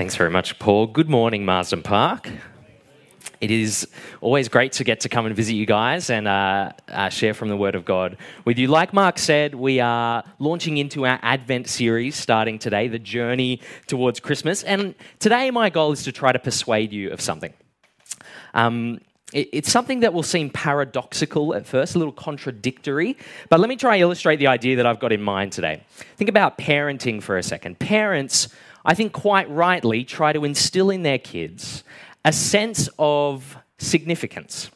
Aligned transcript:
Thanks 0.00 0.16
very 0.16 0.30
much, 0.30 0.58
Paul. 0.58 0.86
Good 0.86 1.10
morning, 1.10 1.44
Marsden 1.44 1.82
Park. 1.82 2.30
It 3.42 3.50
is 3.50 3.86
always 4.22 4.48
great 4.48 4.72
to 4.72 4.82
get 4.82 5.00
to 5.00 5.10
come 5.10 5.26
and 5.26 5.36
visit 5.36 5.52
you 5.52 5.66
guys 5.66 6.08
and 6.08 6.26
uh, 6.26 6.72
uh, 6.88 7.10
share 7.10 7.34
from 7.34 7.50
the 7.50 7.56
Word 7.58 7.74
of 7.74 7.84
God 7.84 8.16
with 8.46 8.58
you. 8.58 8.66
Like 8.66 8.94
Mark 8.94 9.18
said, 9.18 9.54
we 9.54 9.78
are 9.78 10.24
launching 10.38 10.78
into 10.78 11.04
our 11.04 11.18
Advent 11.20 11.68
series 11.68 12.16
starting 12.16 12.58
today, 12.58 12.88
the 12.88 12.98
journey 12.98 13.60
towards 13.88 14.20
Christmas. 14.20 14.62
And 14.62 14.94
today, 15.18 15.50
my 15.50 15.68
goal 15.68 15.92
is 15.92 16.02
to 16.04 16.12
try 16.12 16.32
to 16.32 16.38
persuade 16.38 16.94
you 16.94 17.10
of 17.10 17.20
something. 17.20 17.52
Um, 18.54 19.02
it's 19.32 19.70
something 19.70 20.00
that 20.00 20.12
will 20.12 20.22
seem 20.22 20.50
paradoxical 20.50 21.54
at 21.54 21.66
first, 21.66 21.94
a 21.94 21.98
little 21.98 22.12
contradictory, 22.12 23.16
but 23.48 23.60
let 23.60 23.68
me 23.68 23.76
try 23.76 23.96
and 23.96 24.02
illustrate 24.02 24.36
the 24.36 24.48
idea 24.48 24.76
that 24.76 24.86
I've 24.86 24.98
got 24.98 25.12
in 25.12 25.22
mind 25.22 25.52
today. 25.52 25.82
Think 26.16 26.30
about 26.30 26.58
parenting 26.58 27.22
for 27.22 27.36
a 27.38 27.42
second. 27.42 27.78
Parents, 27.78 28.48
I 28.84 28.94
think 28.94 29.12
quite 29.12 29.50
rightly, 29.50 30.04
try 30.04 30.32
to 30.32 30.44
instill 30.44 30.90
in 30.90 31.02
their 31.02 31.18
kids 31.18 31.84
a 32.24 32.32
sense 32.32 32.88
of 32.98 33.56
significance. 33.78 34.70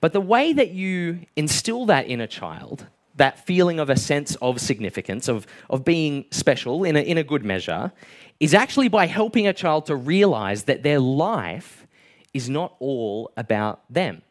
But 0.00 0.12
the 0.12 0.20
way 0.20 0.52
that 0.52 0.70
you 0.70 1.20
instill 1.36 1.86
that 1.86 2.06
in 2.06 2.20
a 2.20 2.26
child, 2.26 2.86
that 3.16 3.46
feeling 3.46 3.78
of 3.78 3.90
a 3.90 3.96
sense 3.96 4.34
of 4.36 4.60
significance, 4.60 5.28
of, 5.28 5.46
of 5.70 5.84
being 5.84 6.24
special 6.30 6.84
in 6.84 6.96
a, 6.96 7.00
in 7.00 7.18
a 7.18 7.24
good 7.24 7.44
measure, 7.44 7.92
is 8.40 8.54
actually 8.54 8.88
by 8.88 9.06
helping 9.06 9.46
a 9.46 9.52
child 9.52 9.86
to 9.86 9.96
realize 9.96 10.64
that 10.64 10.82
their 10.82 10.98
life 10.98 11.86
is 12.34 12.48
not 12.48 12.74
all 12.80 13.30
about 13.36 13.82
them. 13.88 14.22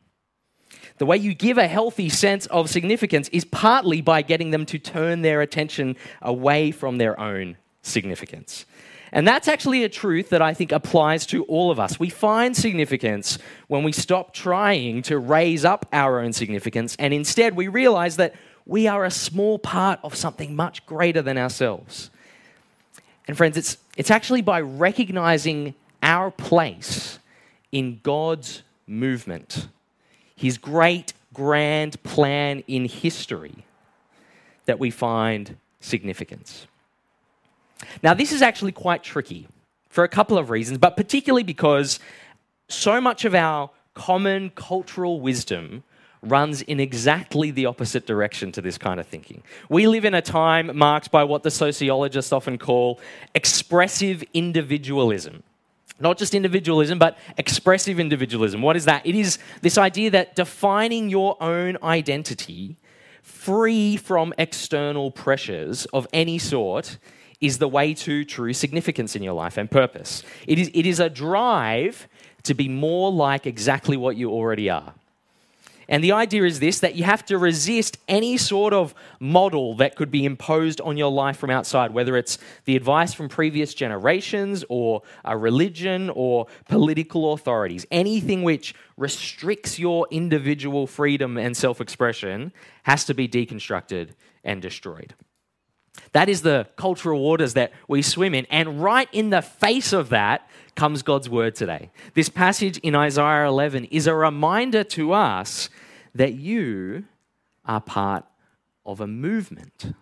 The 0.98 1.06
way 1.06 1.18
you 1.18 1.34
give 1.34 1.58
a 1.58 1.68
healthy 1.68 2.10
sense 2.10 2.46
of 2.48 2.70
significance 2.70 3.30
is 3.30 3.46
partly 3.46 4.02
by 4.02 4.22
getting 4.22 4.52
them 4.52 4.66
to 4.68 4.78
turn 4.78 5.22
their 5.22 5.42
attention 5.42 5.96
away 6.22 6.72
from 6.72 6.98
their 6.98 7.20
own 7.20 7.58
significance. 7.82 8.66
And 9.14 9.28
that's 9.28 9.48
actually 9.48 9.84
a 9.84 9.90
truth 9.90 10.30
that 10.30 10.42
I 10.42 10.54
think 10.54 10.72
applies 10.72 11.26
to 11.28 11.44
all 11.46 11.70
of 11.70 11.80
us. 11.80 12.00
We 12.00 12.10
find 12.10 12.56
significance 12.56 13.38
when 13.68 13.84
we 13.84 13.92
stop 13.92 14.34
trying 14.34 15.02
to 15.04 15.20
raise 15.20 15.66
up 15.66 15.86
our 15.92 16.20
own 16.20 16.32
significance 16.32 16.96
and 16.98 17.14
instead 17.14 17.56
we 17.56 17.68
realize 17.68 18.16
that 18.18 18.36
we 18.66 18.88
are 18.88 19.04
a 19.04 19.12
small 19.12 19.60
part 19.60 20.00
of 20.04 20.16
something 20.16 20.56
much 20.56 20.86
greater 20.86 21.22
than 21.22 21.38
ourselves. 21.38 22.10
And 23.28 23.36
friends, 23.36 23.58
it's, 23.58 23.78
it's 23.98 24.12
actually 24.12 24.42
by 24.42 24.62
recognizing 24.62 25.74
our 26.02 26.32
place 26.32 27.20
in 27.72 28.00
God's 28.04 28.64
movement, 28.88 29.68
His 30.36 30.58
great, 30.58 31.14
grand 31.34 32.02
plan 32.04 32.64
in 32.68 32.86
history, 32.86 33.66
that 34.66 34.80
we 34.80 34.92
find 34.92 35.58
significance. 35.80 36.68
Now, 38.04 38.14
this 38.14 38.32
is 38.32 38.42
actually 38.42 38.72
quite 38.72 39.04
tricky 39.04 39.48
for 39.90 40.04
a 40.04 40.08
couple 40.08 40.38
of 40.38 40.50
reasons, 40.50 40.78
but 40.78 40.96
particularly 40.96 41.44
because 41.44 42.00
so 42.68 43.02
much 43.02 43.26
of 43.26 43.36
our 43.36 43.70
common 43.94 44.50
cultural 44.52 45.20
wisdom 45.20 45.84
runs 46.22 46.62
in 46.62 46.80
exactly 46.80 47.52
the 47.52 47.66
opposite 47.66 48.06
direction 48.06 48.52
to 48.52 48.62
this 48.62 48.78
kind 48.78 49.00
of 49.00 49.08
thinking. 49.08 49.44
We 49.70 49.88
live 49.88 50.06
in 50.06 50.14
a 50.14 50.22
time 50.22 50.78
marked 50.78 51.12
by 51.12 51.24
what 51.24 51.44
the 51.44 51.52
sociologists 51.52 52.32
often 52.32 52.58
call 52.58 53.00
expressive 53.34 54.24
individualism. 54.34 55.44
Not 56.00 56.18
just 56.18 56.34
individualism, 56.34 57.00
but 57.00 57.18
expressive 57.38 58.00
individualism. 58.00 58.62
What 58.62 58.76
is 58.76 58.86
that? 58.86 59.06
It 59.06 59.16
is 59.16 59.40
this 59.62 59.78
idea 59.78 60.12
that 60.12 60.36
defining 60.36 61.10
your 61.10 61.42
own 61.42 61.78
identity 61.84 62.78
free 63.22 63.98
from 63.98 64.34
external 64.38 65.12
pressures 65.12 65.86
of 65.88 66.08
any 66.14 66.38
sort 66.38 66.98
is 67.42 67.58
the 67.58 67.68
way 67.68 67.94
to 67.96 68.24
true 68.24 68.54
significance 68.54 69.16
in 69.16 69.24
your 69.24 69.34
life 69.34 69.58
and 69.58 69.70
purpose. 69.70 70.24
It 70.48 70.60
is, 70.60 70.72
it 70.74 70.86
is 70.86 71.00
a 71.00 71.10
drive 71.10 72.08
to 72.44 72.54
be 72.54 72.70
more 72.70 73.12
like 73.12 73.46
exactly 73.46 73.98
what 73.98 74.16
you 74.16 74.30
already 74.30 74.70
are. 74.70 74.94
And 75.92 76.02
the 76.02 76.14
idea 76.14 76.46
is 76.46 76.62
this 76.62 76.80
that 76.80 76.96
you 76.96 77.04
have 77.04 77.26
to 77.26 77.38
resist 77.38 77.98
any 78.08 78.38
sort 78.38 78.72
of 78.72 78.96
model 79.20 79.76
that 79.76 79.98
could 79.98 80.10
be 80.10 80.24
imposed 80.24 80.80
on 80.80 80.96
your 80.96 81.12
life 81.12 81.36
from 81.36 81.50
outside, 81.50 81.94
whether 81.94 82.16
it's 82.16 82.38
the 82.64 82.78
advice 82.78 83.14
from 83.14 83.28
previous 83.28 83.74
generations 83.74 84.64
or 84.70 85.02
a 85.26 85.38
religion 85.38 86.10
or 86.16 86.48
political 86.70 87.34
authorities. 87.34 87.86
Anything 87.92 88.44
which 88.44 88.74
restricts 88.96 89.78
your 89.80 90.08
individual 90.12 90.88
freedom 90.88 91.38
and 91.38 91.58
self 91.58 91.82
expression 91.82 92.54
has 92.84 93.04
to 93.04 93.14
be 93.14 93.28
deconstructed 93.28 94.12
and 94.46 94.62
destroyed. 94.62 95.14
That 96.14 96.30
is 96.30 96.42
the 96.42 96.68
cultural 96.76 97.22
waters 97.22 97.54
that 97.54 97.72
we 97.88 98.02
swim 98.02 98.34
in. 98.34 98.46
And 98.50 98.82
right 98.82 99.10
in 99.12 99.30
the 99.30 99.42
face 99.42 99.94
of 99.94 100.10
that 100.10 100.50
comes 100.76 101.04
God's 101.04 101.30
word 101.30 101.56
today. 101.56 101.90
This 102.14 102.30
passage 102.30 102.78
in 102.80 102.96
Isaiah 102.96 103.48
11 103.48 103.86
is 103.86 104.08
a 104.08 104.16
reminder 104.16 104.84
to 104.86 105.14
us 105.14 105.70
that 106.16 106.34
you 106.34 107.06
are 107.66 107.82
part 107.82 108.26
of 108.86 109.00
a 109.00 109.08
movement. 109.08 109.94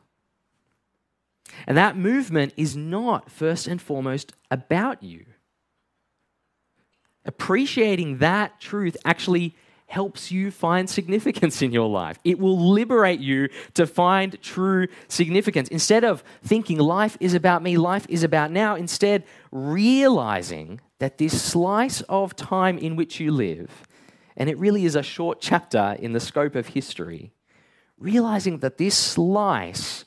And 1.67 1.77
that 1.77 1.97
movement 1.97 2.53
is 2.55 2.75
not 2.75 3.31
first 3.31 3.67
and 3.67 3.81
foremost 3.81 4.33
about 4.49 5.03
you. 5.03 5.25
Appreciating 7.25 8.19
that 8.19 8.59
truth 8.59 8.95
actually 9.05 9.55
helps 9.89 10.31
you 10.31 10.51
find 10.51 10.87
significance 10.87 11.63
in 11.63 11.71
your 11.71 11.89
life. 11.89 12.19
It 12.23 12.39
will 12.39 12.71
liberate 12.71 13.19
you 13.19 13.49
to 13.73 13.87
find 13.87 14.39
true 14.41 14.87
significance. 15.07 15.67
Instead 15.69 16.03
of 16.03 16.23
thinking 16.43 16.77
life 16.77 17.17
is 17.19 17.33
about 17.33 17.63
me, 17.63 17.75
life 17.75 18.05
is 18.07 18.23
about 18.23 18.51
now, 18.51 18.75
instead, 18.75 19.23
realizing 19.51 20.79
that 20.99 21.17
this 21.17 21.41
slice 21.41 22.01
of 22.01 22.35
time 22.35 22.77
in 22.77 22.95
which 22.95 23.19
you 23.19 23.31
live, 23.31 23.87
and 24.37 24.47
it 24.47 24.59
really 24.59 24.85
is 24.85 24.95
a 24.95 25.03
short 25.03 25.41
chapter 25.41 25.97
in 25.99 26.13
the 26.13 26.19
scope 26.19 26.55
of 26.55 26.67
history, 26.67 27.33
realizing 27.97 28.59
that 28.59 28.77
this 28.77 28.95
slice 28.95 30.05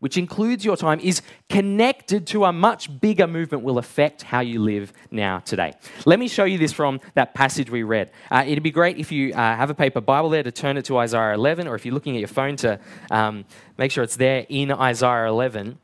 which 0.00 0.16
includes 0.16 0.64
your 0.64 0.76
time, 0.76 0.98
is 1.00 1.22
connected 1.48 2.26
to 2.26 2.44
a 2.44 2.52
much 2.52 3.00
bigger 3.00 3.26
movement 3.26 3.62
will 3.62 3.78
affect 3.78 4.22
how 4.22 4.40
you 4.40 4.60
live 4.60 4.92
now 5.10 5.38
today. 5.38 5.72
Let 6.04 6.18
me 6.18 6.26
show 6.26 6.44
you 6.44 6.58
this 6.58 6.72
from 6.72 7.00
that 7.14 7.34
passage 7.34 7.70
we 7.70 7.82
read. 7.82 8.10
Uh, 8.30 8.44
it'd 8.46 8.62
be 8.62 8.70
great 8.70 8.98
if 8.98 9.12
you 9.12 9.32
uh, 9.32 9.36
have 9.36 9.70
a 9.70 9.74
paper 9.74 10.00
Bible 10.00 10.30
there 10.30 10.42
to 10.42 10.50
turn 10.50 10.76
it 10.76 10.86
to 10.86 10.98
Isaiah 10.98 11.34
11, 11.34 11.68
or 11.68 11.74
if 11.74 11.84
you're 11.84 11.94
looking 11.94 12.16
at 12.16 12.20
your 12.20 12.28
phone 12.28 12.56
to 12.56 12.80
um, 13.10 13.44
make 13.78 13.92
sure 13.92 14.02
it's 14.02 14.16
there 14.16 14.46
in 14.48 14.72
Isaiah 14.72 15.28
11. 15.28 15.78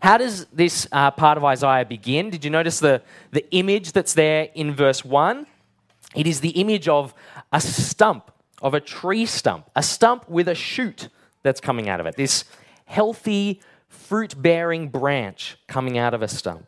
How 0.00 0.16
does 0.18 0.46
this 0.52 0.86
uh, 0.92 1.10
part 1.10 1.38
of 1.38 1.44
Isaiah 1.44 1.84
begin? 1.84 2.30
Did 2.30 2.44
you 2.44 2.50
notice 2.50 2.78
the, 2.78 3.02
the 3.32 3.50
image 3.52 3.92
that's 3.92 4.14
there 4.14 4.48
in 4.54 4.74
verse 4.74 5.04
1? 5.04 5.46
It 6.14 6.26
is 6.26 6.40
the 6.40 6.50
image 6.50 6.88
of 6.88 7.14
a 7.52 7.60
stump, 7.60 8.30
of 8.62 8.74
a 8.74 8.80
tree 8.80 9.26
stump, 9.26 9.68
a 9.74 9.82
stump 9.82 10.28
with 10.28 10.48
a 10.48 10.54
shoot 10.54 11.08
that's 11.42 11.60
coming 11.60 11.88
out 11.88 12.00
of 12.00 12.06
it. 12.06 12.16
This 12.16 12.44
healthy, 12.88 13.60
fruit 13.88 14.40
bearing 14.40 14.88
branch 14.88 15.58
coming 15.66 15.96
out 15.96 16.14
of 16.14 16.22
a 16.22 16.28
stump. 16.28 16.66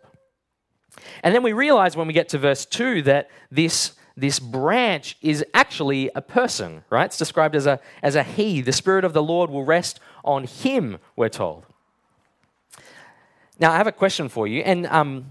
And 1.23 1.35
then 1.35 1.43
we 1.43 1.53
realize 1.53 1.97
when 1.97 2.07
we 2.07 2.13
get 2.13 2.29
to 2.31 2.39
verse 2.39 2.67
2 2.67 3.03
that 3.03 3.31
this, 3.51 3.93
this 4.17 4.39
branch 4.39 5.17
is 5.23 5.45
actually 5.55 6.11
a 6.15 6.21
person, 6.21 6.85
right? 6.91 7.07
It's 7.07 7.17
described 7.17 7.57
as 7.57 7.67
a, 7.67 7.81
as 8.03 8.15
a 8.17 8.23
he. 8.23 8.61
The 8.61 8.73
Spirit 8.73 9.05
of 9.05 9.15
the 9.15 9.23
Lord 9.23 9.51
will 9.51 9.65
rest 9.65 9.99
on 10.23 10.45
him, 10.45 10.99
we're 11.17 11.31
told. 11.31 11.65
Now, 13.59 13.73
I 13.73 13.77
have 13.79 13.87
a 13.87 13.93
question 13.93 14.29
for 14.29 14.47
you. 14.47 14.61
And 14.61 14.87
um, 14.87 15.27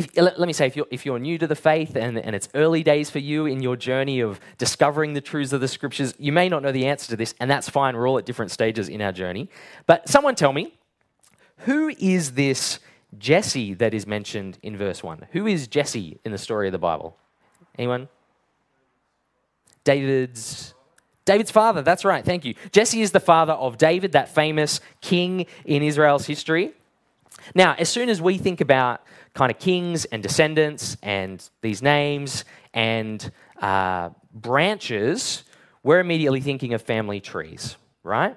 Uh, 0.00 0.22
let, 0.22 0.38
let, 0.38 0.46
me 0.46 0.52
say, 0.52 0.66
if 0.66 0.76
you're, 0.76 0.86
if 0.90 1.04
you're 1.04 1.18
new 1.18 1.38
to 1.38 1.46
the 1.46 1.54
faith 1.54 1.96
and, 1.96 2.18
and 2.18 2.34
it's 2.34 2.48
early 2.54 2.82
days 2.82 3.10
for 3.10 3.18
you 3.18 3.46
in 3.46 3.62
your 3.62 3.76
journey 3.76 4.20
of 4.20 4.40
discovering 4.58 5.14
the 5.14 5.20
truths 5.20 5.52
of 5.52 5.60
the 5.60 5.68
scriptures, 5.68 6.14
you 6.18 6.32
may 6.32 6.48
not 6.48 6.62
know 6.62 6.72
the 6.72 6.86
answer 6.86 7.08
to 7.08 7.16
this, 7.16 7.34
and 7.40 7.50
that's 7.50 7.68
fine. 7.68 7.96
We're 7.96 8.08
all 8.08 8.18
at 8.18 8.26
different 8.26 8.50
stages 8.50 8.88
in 8.88 9.00
our 9.02 9.12
journey. 9.12 9.48
But 9.86 10.08
someone 10.08 10.34
tell 10.34 10.52
me, 10.52 10.74
who 11.58 11.88
is 11.98 12.32
this 12.32 12.78
Jesse 13.18 13.74
that 13.74 13.92
is 13.92 14.06
mentioned 14.06 14.58
in 14.62 14.76
verse 14.76 15.02
1? 15.02 15.26
Who 15.32 15.46
is 15.46 15.66
Jesse 15.66 16.18
in 16.24 16.32
the 16.32 16.38
story 16.38 16.68
of 16.68 16.72
the 16.72 16.78
Bible? 16.78 17.16
Anyone? 17.78 18.08
David's 19.84 20.74
David's 21.26 21.50
father, 21.50 21.82
that's 21.82 22.04
right, 22.04 22.24
thank 22.24 22.44
you. 22.44 22.54
Jesse 22.72 23.02
is 23.02 23.12
the 23.12 23.20
father 23.20 23.52
of 23.52 23.78
David, 23.78 24.12
that 24.12 24.34
famous 24.34 24.80
king 25.00 25.46
in 25.64 25.82
Israel's 25.82 26.26
history. 26.26 26.72
Now, 27.54 27.74
as 27.78 27.88
soon 27.88 28.08
as 28.08 28.20
we 28.20 28.38
think 28.38 28.60
about 28.60 29.02
kind 29.34 29.50
of 29.50 29.58
kings 29.58 30.04
and 30.06 30.22
descendants 30.22 30.96
and 31.02 31.42
these 31.60 31.82
names 31.82 32.44
and 32.74 33.30
uh, 33.60 34.10
branches, 34.32 35.44
we're 35.82 36.00
immediately 36.00 36.40
thinking 36.40 36.74
of 36.74 36.82
family 36.82 37.20
trees, 37.20 37.76
right? 38.02 38.36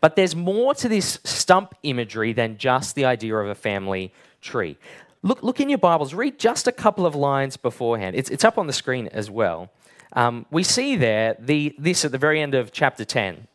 But 0.00 0.16
there's 0.16 0.36
more 0.36 0.74
to 0.74 0.88
this 0.88 1.18
stump 1.24 1.74
imagery 1.82 2.32
than 2.32 2.58
just 2.58 2.94
the 2.94 3.04
idea 3.04 3.36
of 3.36 3.48
a 3.48 3.54
family 3.54 4.12
tree. 4.40 4.76
Look, 5.22 5.42
look 5.42 5.60
in 5.60 5.68
your 5.68 5.78
Bibles, 5.78 6.14
read 6.14 6.38
just 6.38 6.66
a 6.66 6.72
couple 6.72 7.06
of 7.06 7.14
lines 7.14 7.56
beforehand. 7.56 8.16
It's, 8.16 8.28
it's 8.30 8.44
up 8.44 8.58
on 8.58 8.66
the 8.66 8.72
screen 8.72 9.08
as 9.08 9.30
well. 9.30 9.70
Um, 10.14 10.46
we 10.50 10.62
see 10.62 10.96
there 10.96 11.36
the, 11.38 11.74
this 11.78 12.04
at 12.04 12.12
the 12.12 12.18
very 12.18 12.40
end 12.40 12.54
of 12.54 12.72
chapter 12.72 13.04
10. 13.04 13.46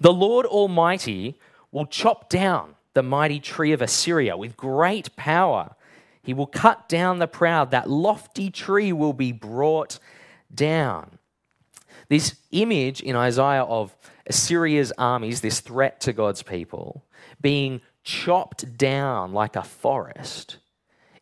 The 0.00 0.12
Lord 0.12 0.46
Almighty 0.46 1.38
will 1.70 1.86
chop 1.86 2.28
down 2.28 2.74
the 2.98 3.02
mighty 3.04 3.38
tree 3.38 3.70
of 3.70 3.80
Assyria 3.80 4.36
with 4.36 4.56
great 4.56 5.14
power. 5.14 5.76
He 6.20 6.34
will 6.34 6.48
cut 6.48 6.88
down 6.88 7.20
the 7.20 7.28
proud. 7.28 7.70
That 7.70 7.88
lofty 7.88 8.50
tree 8.50 8.92
will 8.92 9.12
be 9.12 9.30
brought 9.30 10.00
down. 10.52 11.20
This 12.08 12.34
image 12.50 13.00
in 13.00 13.14
Isaiah 13.14 13.62
of 13.62 13.96
Assyria's 14.26 14.92
armies, 14.98 15.42
this 15.42 15.60
threat 15.60 16.00
to 16.00 16.12
God's 16.12 16.42
people, 16.42 17.04
being 17.40 17.82
chopped 18.02 18.76
down 18.76 19.32
like 19.32 19.54
a 19.54 19.62
forest, 19.62 20.56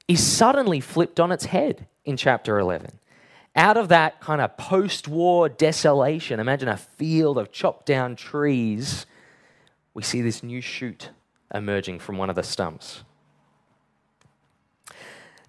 is 0.08 0.26
suddenly 0.26 0.80
flipped 0.80 1.20
on 1.20 1.30
its 1.30 1.44
head 1.44 1.86
in 2.06 2.16
chapter 2.16 2.58
11. 2.58 3.00
Out 3.54 3.76
of 3.76 3.88
that 3.88 4.18
kind 4.22 4.40
of 4.40 4.56
post 4.56 5.08
war 5.08 5.50
desolation, 5.50 6.40
imagine 6.40 6.70
a 6.70 6.78
field 6.78 7.36
of 7.36 7.52
chopped 7.52 7.84
down 7.84 8.16
trees, 8.16 9.04
we 9.92 10.02
see 10.02 10.22
this 10.22 10.42
new 10.42 10.62
shoot 10.62 11.10
emerging 11.54 11.98
from 11.98 12.18
one 12.18 12.30
of 12.30 12.36
the 12.36 12.42
stumps. 12.42 13.02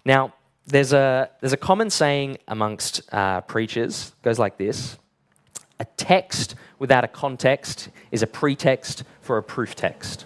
Now, 0.04 0.34
there's 0.66 0.92
a, 0.92 1.30
there's 1.40 1.52
a 1.52 1.58
common 1.58 1.90
saying 1.90 2.38
amongst 2.46 3.02
uh, 3.12 3.40
preachers, 3.42 4.12
it 4.20 4.24
goes 4.24 4.38
like 4.38 4.58
this 4.58 4.98
A 5.80 5.84
text 5.96 6.54
without 6.78 7.04
a 7.04 7.08
context 7.08 7.88
is 8.10 8.22
a 8.22 8.26
pretext 8.26 9.04
for 9.20 9.38
a 9.38 9.42
proof 9.42 9.74
text. 9.74 10.24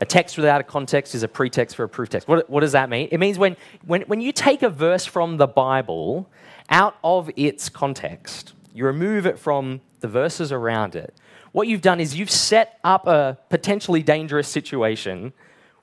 A 0.00 0.04
text 0.04 0.36
without 0.36 0.60
a 0.60 0.64
context 0.64 1.14
is 1.14 1.22
a 1.22 1.28
pretext 1.28 1.76
for 1.76 1.84
a 1.84 1.88
proof 1.88 2.08
text. 2.10 2.28
What, 2.28 2.50
what 2.50 2.60
does 2.60 2.72
that 2.72 2.90
mean? 2.90 3.08
It 3.10 3.18
means 3.18 3.38
when, 3.38 3.56
when, 3.86 4.02
when 4.02 4.20
you 4.20 4.32
take 4.32 4.62
a 4.62 4.68
verse 4.68 5.04
from 5.06 5.36
the 5.36 5.46
Bible 5.46 6.28
out 6.68 6.96
of 7.04 7.30
its 7.36 7.68
context, 7.68 8.52
you 8.74 8.84
remove 8.84 9.24
it 9.24 9.38
from 9.38 9.80
the 10.00 10.08
verses 10.08 10.50
around 10.50 10.96
it, 10.96 11.14
what 11.54 11.68
you've 11.68 11.82
done 11.82 12.00
is 12.00 12.16
you've 12.16 12.32
set 12.32 12.80
up 12.82 13.06
a 13.06 13.38
potentially 13.48 14.02
dangerous 14.02 14.48
situation 14.48 15.32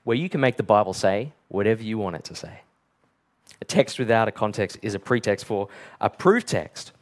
where 0.04 0.18
you 0.18 0.28
can 0.28 0.38
make 0.38 0.58
the 0.58 0.62
Bible 0.62 0.92
say 0.92 1.32
whatever 1.48 1.82
you 1.82 1.96
want 1.96 2.14
it 2.14 2.24
to 2.24 2.34
say. 2.34 2.60
A 3.62 3.64
text 3.64 3.98
without 3.98 4.28
a 4.28 4.32
context 4.32 4.76
is 4.82 4.94
a 4.94 4.98
pretext 4.98 5.46
for 5.46 5.68
a 5.98 6.10
proof 6.10 6.44
text. 6.44 6.92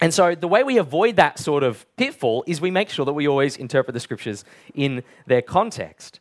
And 0.00 0.14
so, 0.14 0.34
the 0.34 0.48
way 0.48 0.62
we 0.62 0.78
avoid 0.78 1.16
that 1.16 1.38
sort 1.38 1.62
of 1.62 1.84
pitfall 1.98 2.44
is 2.46 2.62
we 2.62 2.70
make 2.70 2.88
sure 2.88 3.04
that 3.04 3.12
we 3.12 3.28
always 3.28 3.58
interpret 3.58 3.92
the 3.92 4.00
scriptures 4.00 4.42
in 4.72 5.02
their 5.26 5.42
context. 5.42 6.18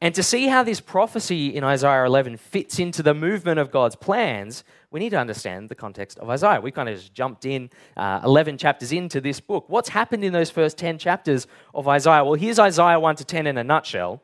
And 0.00 0.14
to 0.14 0.22
see 0.22 0.46
how 0.46 0.62
this 0.62 0.80
prophecy 0.80 1.54
in 1.56 1.64
Isaiah 1.64 2.04
11 2.04 2.36
fits 2.36 2.78
into 2.78 3.02
the 3.02 3.14
movement 3.14 3.58
of 3.58 3.70
God's 3.70 3.96
plans, 3.96 4.62
we 4.90 5.00
need 5.00 5.10
to 5.10 5.18
understand 5.18 5.70
the 5.70 5.74
context 5.74 6.18
of 6.18 6.28
Isaiah. 6.28 6.60
We 6.60 6.70
kind 6.70 6.88
of 6.88 6.96
just 6.96 7.14
jumped 7.14 7.46
in 7.46 7.70
uh, 7.96 8.20
11 8.22 8.58
chapters 8.58 8.92
into 8.92 9.22
this 9.22 9.40
book. 9.40 9.64
What's 9.68 9.88
happened 9.88 10.22
in 10.22 10.34
those 10.34 10.50
first 10.50 10.76
10 10.76 10.98
chapters 10.98 11.46
of 11.74 11.88
Isaiah? 11.88 12.24
Well, 12.24 12.34
here's 12.34 12.58
Isaiah 12.58 13.00
1 13.00 13.16
to 13.16 13.24
10 13.24 13.46
in 13.46 13.56
a 13.56 13.64
nutshell. 13.64 14.20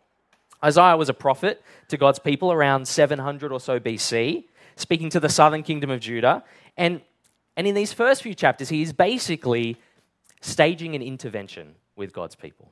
Isaiah 0.62 0.96
was 0.96 1.08
a 1.08 1.14
prophet 1.14 1.62
to 1.88 1.96
God's 1.96 2.18
people 2.18 2.52
around 2.52 2.86
700 2.86 3.50
or 3.50 3.58
so 3.58 3.80
BC, 3.80 4.44
speaking 4.76 5.08
to 5.10 5.20
the 5.20 5.30
southern 5.30 5.62
kingdom 5.62 5.88
of 5.90 6.00
Judah. 6.00 6.44
And, 6.76 7.00
and 7.56 7.66
in 7.66 7.74
these 7.74 7.94
first 7.94 8.22
few 8.22 8.34
chapters, 8.34 8.68
he 8.68 8.82
is 8.82 8.92
basically 8.92 9.78
staging 10.42 10.94
an 10.94 11.02
intervention 11.02 11.76
with 11.96 12.12
God's 12.12 12.34
people. 12.36 12.70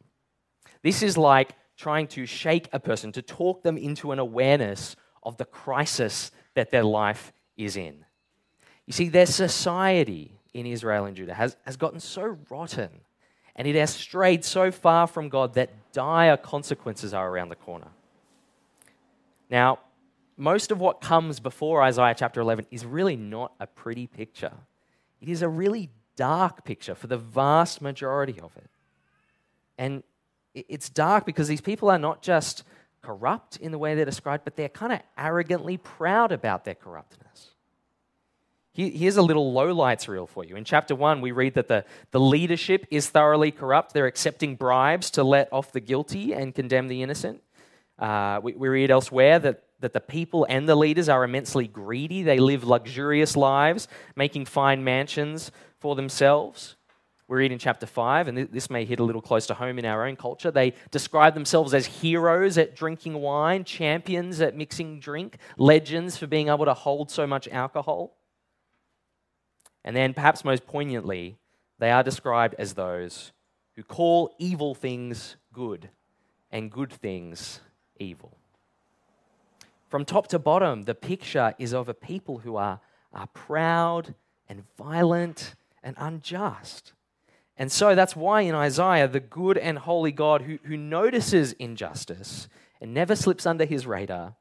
This 0.83 1.03
is 1.03 1.17
like 1.17 1.55
trying 1.81 2.07
to 2.07 2.27
shake 2.27 2.69
a 2.73 2.79
person, 2.79 3.11
to 3.13 3.23
talk 3.23 3.63
them 3.63 3.79
into 3.79 4.13
an 4.13 4.19
awareness 4.19 4.97
of 5.23 5.39
the 5.39 5.47
crisis 5.47 6.31
that 6.55 6.71
their 6.71 6.85
life 6.85 7.33
is 7.57 7.77
in. 7.77 8.05
You 8.87 8.93
see, 8.93 9.09
their 9.09 9.27
society 9.27 10.33
in 10.53 10.67
Israel 10.67 11.07
and 11.07 11.17
Judah 11.17 11.35
has, 11.35 11.57
has 11.65 11.77
gotten 11.77 11.99
so 12.01 12.37
rotten 12.51 12.91
and 13.57 13.67
it 13.67 13.75
has 13.77 13.95
strayed 13.95 14.45
so 14.45 14.71
far 14.71 15.07
from 15.07 15.29
God 15.29 15.55
that 15.55 15.71
dire 15.93 16.37
consequences 16.37 17.15
are 17.15 17.29
around 17.29 17.49
the 17.49 17.57
corner. 17.57 17.89
Now, 19.51 19.81
most 20.37 20.71
of 20.71 20.81
what 20.81 21.01
comes 21.01 21.41
before 21.41 21.83
Isaiah 21.83 22.15
chapter 22.17 22.41
11 22.41 22.67
is 22.71 22.87
really 22.87 23.17
not 23.17 23.53
a 23.59 23.67
pretty 23.67 24.07
picture. 24.07 24.53
It 25.21 25.29
is 25.29 25.43
a 25.43 25.49
really 25.49 25.91
dark 26.17 26.65
picture 26.65 26.95
for 26.95 27.07
the 27.07 27.19
vast 27.19 27.83
majority 27.83 28.41
of 28.41 28.57
it. 28.57 28.71
And 29.77 30.03
it's 30.55 30.89
dark 30.89 31.27
because 31.27 31.49
these 31.49 31.61
people 31.61 31.91
are 31.91 31.99
not 31.99 32.23
just 32.23 32.65
corrupt 33.03 33.57
in 33.57 33.73
the 33.73 33.79
way 33.79 33.95
they're 33.95 34.05
described, 34.05 34.45
but 34.45 34.57
they're 34.57 34.69
kind 34.69 34.93
of 34.93 35.01
arrogantly 35.17 35.77
proud 35.77 36.33
about 36.33 36.65
their 36.65 36.75
corruptness. 36.75 37.51
Here's 38.73 39.17
a 39.17 39.23
little 39.23 39.53
lowlights 39.53 40.07
reel 40.07 40.27
for 40.27 40.45
you. 40.45 40.57
In 40.57 40.65
chapter 40.65 40.95
1, 40.95 41.21
we 41.21 41.33
read 41.33 41.55
that 41.55 41.69
the, 41.69 41.85
the 42.13 42.21
leadership 42.21 42.87
is 42.91 43.09
thoroughly 43.09 43.51
corrupt. 43.51 43.93
They're 43.93 44.07
accepting 44.07 44.55
bribes 44.55 45.11
to 45.13 45.25
let 45.25 45.53
off 45.53 45.73
the 45.73 45.81
guilty 45.81 46.33
and 46.33 46.55
condemn 46.55 46.87
the 46.89 47.03
innocent. 47.03 47.43
Uh, 47.99 48.41
we, 48.43 48.53
we 48.53 48.69
read 48.69 48.91
elsewhere 48.91 49.39
that, 49.41 49.65
that 49.81 49.93
the 49.93 50.01
people 50.01 50.47
and 50.49 50.69
the 50.69 50.77
leaders 50.77 51.09
are 51.09 51.25
immensely 51.25 51.67
greedy. 51.67 52.23
They 52.23 52.39
live 52.39 52.63
luxurious 52.65 53.37
lives, 53.37 53.89
making 54.15 54.47
fine 54.47 54.85
mansions 54.85 55.51
for 55.81 55.97
themselves. 55.97 56.77
We 57.31 57.37
read 57.37 57.53
in 57.53 57.61
chapter 57.61 57.87
5, 57.87 58.27
and 58.27 58.39
this 58.51 58.71
may 58.71 58.85
hit 58.85 58.99
a 58.99 59.05
little 59.05 59.23
close 59.23 59.47
to 59.47 59.55
home 59.55 59.79
in 59.79 59.85
our 59.85 60.05
own 60.05 60.17
culture. 60.17 60.51
They 60.51 60.75
describe 60.91 61.35
themselves 61.35 61.73
as 61.75 61.87
heroes 61.87 62.59
at 62.59 62.75
drinking 62.75 63.15
wine, 63.15 63.63
champions 63.63 64.41
at 64.41 64.57
mixing 64.57 64.99
drink, 64.99 65.37
legends 65.57 66.17
for 66.17 66.27
being 66.27 66.49
able 66.49 66.65
to 66.65 66.75
hold 66.75 67.09
so 67.09 67.29
much 67.29 67.47
alcohol. 67.47 68.17
And 69.85 69.95
then, 69.95 70.13
perhaps 70.13 70.45
most 70.45 70.67
poignantly, 70.67 71.37
they 71.79 71.93
are 71.93 72.03
described 72.03 72.57
as 72.59 72.75
those 72.75 73.31
who 73.77 73.85
call 73.85 74.35
evil 74.41 74.75
things 74.75 75.37
good 75.53 75.89
and 76.51 76.69
good 76.69 76.93
things 76.93 77.61
evil. 78.01 78.37
From 79.87 80.05
top 80.05 80.27
to 80.29 80.41
bottom, 80.41 80.83
the 80.83 80.97
picture 80.97 81.55
is 81.61 81.73
of 81.75 81.89
a 81.89 81.95
people 81.95 82.39
who 82.39 82.57
are, 82.57 82.81
are 83.15 83.29
proud 83.29 84.17
and 84.49 84.65
violent 84.77 85.55
and 85.81 85.95
unjust. 85.97 86.93
And 87.61 87.71
so 87.71 87.95
that's 87.95 88.17
why 88.17 88.41
in 88.41 88.55
Isaiah, 88.55 89.07
the 89.07 89.21
good 89.21 89.59
and 89.59 89.79
holy 89.79 90.13
God 90.13 90.41
who, 90.41 90.59
who 90.63 90.79
notices 90.79 91.53
injustice 91.53 92.49
and 92.81 92.95
never 92.95 93.15
slips 93.15 93.45
under 93.45 93.67
his 93.67 93.87
radar, 93.87 94.35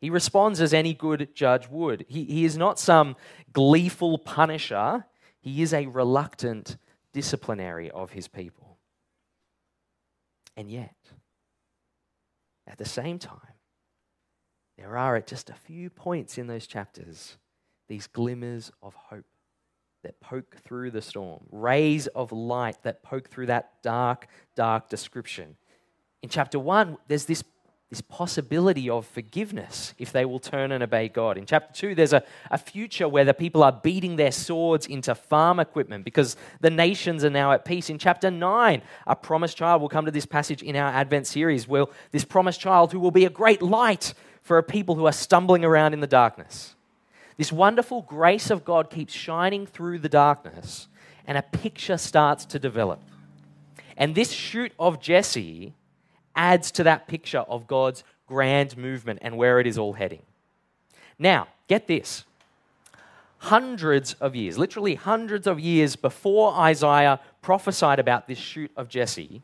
he 0.00 0.10
responds 0.10 0.60
as 0.60 0.74
any 0.74 0.92
good 0.92 1.32
judge 1.32 1.68
would. 1.68 2.04
He, 2.08 2.24
he 2.24 2.44
is 2.44 2.58
not 2.58 2.80
some 2.80 3.14
gleeful 3.52 4.18
punisher, 4.18 5.04
he 5.40 5.62
is 5.62 5.72
a 5.72 5.86
reluctant 5.86 6.76
disciplinary 7.12 7.88
of 7.88 8.10
his 8.10 8.26
people. 8.26 8.78
And 10.56 10.68
yet, 10.68 10.96
at 12.66 12.78
the 12.78 12.84
same 12.84 13.20
time, 13.20 13.38
there 14.76 14.96
are 14.96 15.14
at 15.14 15.28
just 15.28 15.50
a 15.50 15.54
few 15.54 15.88
points 15.88 16.36
in 16.36 16.48
those 16.48 16.66
chapters 16.66 17.36
these 17.86 18.08
glimmers 18.08 18.72
of 18.82 18.94
hope 18.94 19.24
that 20.02 20.20
poke 20.20 20.56
through 20.64 20.90
the 20.90 21.02
storm, 21.02 21.40
rays 21.50 22.06
of 22.08 22.32
light 22.32 22.76
that 22.82 23.02
poke 23.02 23.28
through 23.28 23.46
that 23.46 23.72
dark, 23.82 24.26
dark 24.54 24.88
description. 24.88 25.56
In 26.22 26.28
chapter 26.28 26.58
one, 26.58 26.96
there's 27.08 27.26
this, 27.26 27.44
this 27.90 28.00
possibility 28.00 28.88
of 28.88 29.06
forgiveness 29.06 29.94
if 29.98 30.12
they 30.12 30.24
will 30.24 30.38
turn 30.38 30.72
and 30.72 30.82
obey 30.82 31.08
God. 31.08 31.36
In 31.36 31.46
chapter 31.46 31.72
two, 31.72 31.94
there's 31.94 32.12
a, 32.12 32.22
a 32.50 32.58
future 32.58 33.08
where 33.08 33.24
the 33.24 33.34
people 33.34 33.62
are 33.62 33.72
beating 33.72 34.16
their 34.16 34.32
swords 34.32 34.86
into 34.86 35.14
farm 35.14 35.60
equipment 35.60 36.04
because 36.04 36.36
the 36.60 36.70
nations 36.70 37.24
are 37.24 37.30
now 37.30 37.52
at 37.52 37.64
peace. 37.64 37.90
In 37.90 37.98
chapter 37.98 38.30
nine, 38.30 38.82
a 39.06 39.16
promised 39.16 39.56
child 39.56 39.82
will 39.82 39.88
come 39.88 40.06
to 40.06 40.10
this 40.10 40.26
passage 40.26 40.62
in 40.62 40.76
our 40.76 40.90
Advent 40.90 41.26
series. 41.26 41.68
Will 41.68 41.90
this 42.10 42.24
promised 42.24 42.60
child 42.60 42.92
who 42.92 43.00
will 43.00 43.10
be 43.10 43.24
a 43.24 43.30
great 43.30 43.62
light 43.62 44.14
for 44.42 44.58
a 44.58 44.62
people 44.62 44.94
who 44.94 45.06
are 45.06 45.12
stumbling 45.12 45.64
around 45.64 45.92
in 45.92 46.00
the 46.00 46.06
darkness. 46.06 46.74
This 47.40 47.50
wonderful 47.50 48.02
grace 48.02 48.50
of 48.50 48.66
God 48.66 48.90
keeps 48.90 49.14
shining 49.14 49.64
through 49.64 50.00
the 50.00 50.10
darkness, 50.10 50.88
and 51.26 51.38
a 51.38 51.42
picture 51.42 51.96
starts 51.96 52.44
to 52.44 52.58
develop. 52.58 53.00
And 53.96 54.14
this 54.14 54.30
shoot 54.30 54.72
of 54.78 55.00
Jesse 55.00 55.72
adds 56.36 56.70
to 56.72 56.82
that 56.82 57.08
picture 57.08 57.38
of 57.38 57.66
God's 57.66 58.04
grand 58.26 58.76
movement 58.76 59.20
and 59.22 59.38
where 59.38 59.58
it 59.58 59.66
is 59.66 59.78
all 59.78 59.94
heading. 59.94 60.20
Now, 61.18 61.48
get 61.66 61.86
this. 61.86 62.26
Hundreds 63.38 64.12
of 64.20 64.36
years, 64.36 64.58
literally 64.58 64.96
hundreds 64.96 65.46
of 65.46 65.58
years 65.58 65.96
before 65.96 66.52
Isaiah 66.52 67.20
prophesied 67.40 67.98
about 67.98 68.28
this 68.28 68.36
shoot 68.36 68.70
of 68.76 68.90
Jesse, 68.90 69.40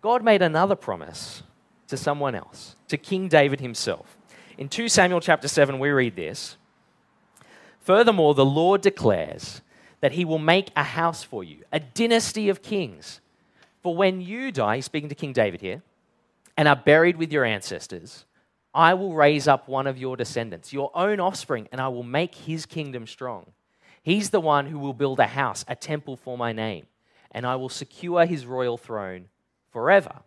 God 0.00 0.24
made 0.24 0.40
another 0.40 0.76
promise 0.76 1.42
to 1.88 1.98
someone 1.98 2.34
else, 2.34 2.74
to 2.88 2.96
King 2.96 3.28
David 3.28 3.60
himself. 3.60 4.16
In 4.56 4.70
2 4.70 4.88
Samuel 4.88 5.20
chapter 5.20 5.46
7, 5.46 5.78
we 5.78 5.90
read 5.90 6.16
this 6.16 6.56
Furthermore, 7.82 8.34
the 8.34 8.44
Lord 8.44 8.80
declares 8.80 9.60
that 10.00 10.12
he 10.12 10.24
will 10.24 10.38
make 10.38 10.70
a 10.76 10.82
house 10.82 11.22
for 11.22 11.44
you, 11.44 11.64
a 11.72 11.80
dynasty 11.80 12.48
of 12.48 12.62
kings. 12.62 13.20
For 13.82 13.94
when 13.94 14.20
you 14.20 14.52
die, 14.52 14.76
he's 14.76 14.84
speaking 14.84 15.08
to 15.08 15.14
King 15.14 15.32
David 15.32 15.60
here, 15.60 15.82
and 16.56 16.68
are 16.68 16.76
buried 16.76 17.16
with 17.16 17.32
your 17.32 17.44
ancestors, 17.44 18.24
I 18.74 18.94
will 18.94 19.14
raise 19.14 19.48
up 19.48 19.68
one 19.68 19.86
of 19.86 19.98
your 19.98 20.16
descendants, 20.16 20.72
your 20.72 20.90
own 20.94 21.20
offspring, 21.20 21.68
and 21.72 21.80
I 21.80 21.88
will 21.88 22.04
make 22.04 22.34
his 22.34 22.66
kingdom 22.66 23.06
strong. 23.06 23.46
He's 24.02 24.30
the 24.30 24.40
one 24.40 24.66
who 24.66 24.78
will 24.78 24.94
build 24.94 25.20
a 25.20 25.26
house, 25.26 25.64
a 25.68 25.76
temple 25.76 26.16
for 26.16 26.38
my 26.38 26.52
name, 26.52 26.86
and 27.30 27.46
I 27.46 27.56
will 27.56 27.68
secure 27.68 28.24
his 28.26 28.46
royal 28.46 28.78
throne 28.78 29.28
forever. 29.70 30.20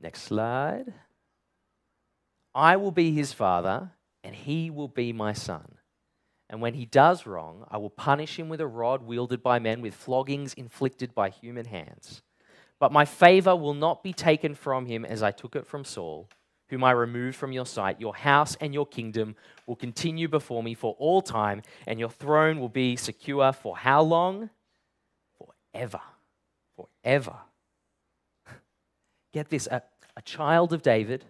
Next 0.00 0.22
slide. 0.22 0.92
I 2.54 2.76
will 2.76 2.92
be 2.92 3.12
his 3.12 3.32
father, 3.32 3.90
and 4.24 4.34
he 4.34 4.70
will 4.70 4.88
be 4.88 5.12
my 5.12 5.34
son. 5.34 5.76
And 6.48 6.60
when 6.60 6.74
he 6.74 6.86
does 6.86 7.26
wrong, 7.26 7.66
I 7.70 7.76
will 7.76 7.90
punish 7.90 8.38
him 8.38 8.48
with 8.48 8.60
a 8.60 8.66
rod 8.66 9.02
wielded 9.02 9.42
by 9.42 9.58
men, 9.58 9.82
with 9.82 9.94
floggings 9.94 10.54
inflicted 10.54 11.14
by 11.14 11.28
human 11.28 11.66
hands. 11.66 12.22
But 12.80 12.92
my 12.92 13.04
favor 13.04 13.54
will 13.54 13.74
not 13.74 14.02
be 14.02 14.12
taken 14.12 14.54
from 14.54 14.86
him 14.86 15.04
as 15.04 15.22
I 15.22 15.30
took 15.30 15.54
it 15.56 15.66
from 15.66 15.84
Saul, 15.84 16.28
whom 16.68 16.84
I 16.84 16.90
removed 16.90 17.36
from 17.36 17.52
your 17.52 17.66
sight. 17.66 18.00
Your 18.00 18.14
house 18.14 18.56
and 18.60 18.74
your 18.74 18.86
kingdom 18.86 19.36
will 19.66 19.76
continue 19.76 20.28
before 20.28 20.62
me 20.62 20.74
for 20.74 20.94
all 20.98 21.22
time, 21.22 21.62
and 21.86 22.00
your 22.00 22.10
throne 22.10 22.60
will 22.60 22.68
be 22.68 22.96
secure 22.96 23.52
for 23.52 23.76
how 23.76 24.02
long? 24.02 24.50
Forever. 25.38 26.00
Forever. 26.76 27.36
Get 29.32 29.50
this 29.50 29.66
a, 29.66 29.82
a 30.16 30.22
child 30.22 30.72
of 30.72 30.82
David 30.82 31.24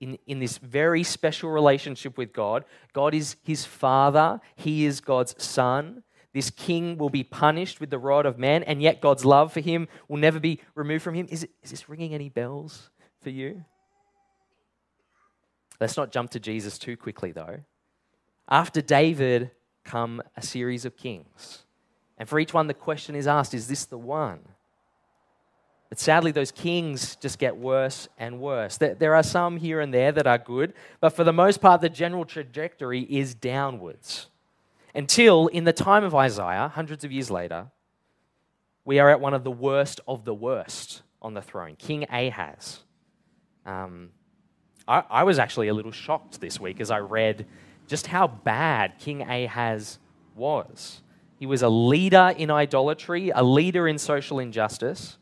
in, 0.00 0.18
in 0.26 0.38
this 0.38 0.58
very 0.58 1.02
special 1.02 1.50
relationship 1.50 2.16
with 2.18 2.32
God. 2.32 2.64
God 2.92 3.14
is 3.14 3.36
his 3.42 3.64
father, 3.64 4.40
he 4.56 4.84
is 4.84 5.00
God's 5.00 5.40
son. 5.42 6.02
This 6.32 6.50
king 6.50 6.96
will 6.96 7.10
be 7.10 7.24
punished 7.24 7.80
with 7.80 7.90
the 7.90 7.98
rod 7.98 8.24
of 8.24 8.38
man, 8.38 8.62
and 8.62 8.80
yet 8.80 9.00
God's 9.00 9.24
love 9.24 9.52
for 9.52 9.60
him 9.60 9.88
will 10.08 10.16
never 10.16 10.38
be 10.38 10.60
removed 10.74 11.02
from 11.02 11.14
him. 11.14 11.26
Is, 11.28 11.42
it, 11.42 11.50
is 11.62 11.70
this 11.70 11.88
ringing 11.88 12.14
any 12.14 12.28
bells 12.28 12.90
for 13.20 13.30
you? 13.30 13.64
Let's 15.80 15.96
not 15.96 16.12
jump 16.12 16.30
to 16.32 16.40
Jesus 16.40 16.78
too 16.78 16.96
quickly, 16.96 17.32
though. 17.32 17.60
After 18.48 18.80
David 18.80 19.50
come 19.84 20.22
a 20.36 20.42
series 20.42 20.84
of 20.84 20.96
kings. 20.96 21.64
And 22.16 22.28
for 22.28 22.38
each 22.38 22.54
one, 22.54 22.66
the 22.66 22.74
question 22.74 23.14
is 23.14 23.26
asked 23.26 23.54
is 23.54 23.66
this 23.66 23.86
the 23.86 23.98
one? 23.98 24.40
But 25.90 25.98
sadly, 25.98 26.30
those 26.30 26.52
kings 26.52 27.16
just 27.16 27.40
get 27.40 27.56
worse 27.56 28.08
and 28.16 28.40
worse. 28.40 28.78
There 28.78 29.16
are 29.16 29.24
some 29.24 29.56
here 29.56 29.80
and 29.80 29.92
there 29.92 30.12
that 30.12 30.26
are 30.26 30.38
good, 30.38 30.72
but 31.00 31.10
for 31.10 31.24
the 31.24 31.32
most 31.32 31.60
part, 31.60 31.80
the 31.80 31.88
general 31.88 32.24
trajectory 32.24 33.00
is 33.00 33.34
downwards. 33.34 34.28
Until, 34.94 35.48
in 35.48 35.64
the 35.64 35.72
time 35.72 36.04
of 36.04 36.14
Isaiah, 36.14 36.70
hundreds 36.72 37.04
of 37.04 37.10
years 37.10 37.28
later, 37.28 37.66
we 38.84 39.00
are 39.00 39.10
at 39.10 39.20
one 39.20 39.34
of 39.34 39.42
the 39.42 39.50
worst 39.50 40.00
of 40.06 40.24
the 40.24 40.34
worst 40.34 41.02
on 41.20 41.34
the 41.34 41.42
throne, 41.42 41.74
King 41.76 42.04
Ahaz. 42.04 42.80
Um, 43.66 44.10
I, 44.86 45.02
I 45.10 45.24
was 45.24 45.40
actually 45.40 45.68
a 45.68 45.74
little 45.74 45.92
shocked 45.92 46.40
this 46.40 46.60
week 46.60 46.80
as 46.80 46.92
I 46.92 46.98
read 46.98 47.46
just 47.88 48.06
how 48.06 48.28
bad 48.28 48.98
King 49.00 49.22
Ahaz 49.22 49.98
was. 50.36 51.02
He 51.40 51.46
was 51.46 51.62
a 51.62 51.68
leader 51.68 52.32
in 52.36 52.48
idolatry, 52.50 53.30
a 53.30 53.42
leader 53.42 53.88
in 53.88 53.98
social 53.98 54.38
injustice 54.38 55.16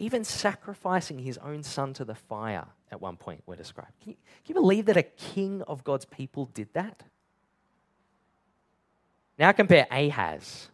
even 0.00 0.24
sacrificing 0.24 1.18
his 1.18 1.38
own 1.38 1.62
son 1.62 1.92
to 1.94 2.04
the 2.04 2.14
fire 2.14 2.66
at 2.90 3.00
one 3.00 3.16
point, 3.16 3.42
we're 3.46 3.56
described. 3.56 3.92
Can 4.02 4.10
you, 4.10 4.16
can 4.44 4.54
you 4.54 4.60
believe 4.60 4.86
that 4.86 4.96
a 4.96 5.02
king 5.02 5.62
of 5.62 5.84
God's 5.84 6.06
people 6.06 6.46
did 6.46 6.68
that? 6.72 7.02
Now 9.38 9.52
compare 9.52 9.86
Ahaz 9.90 10.68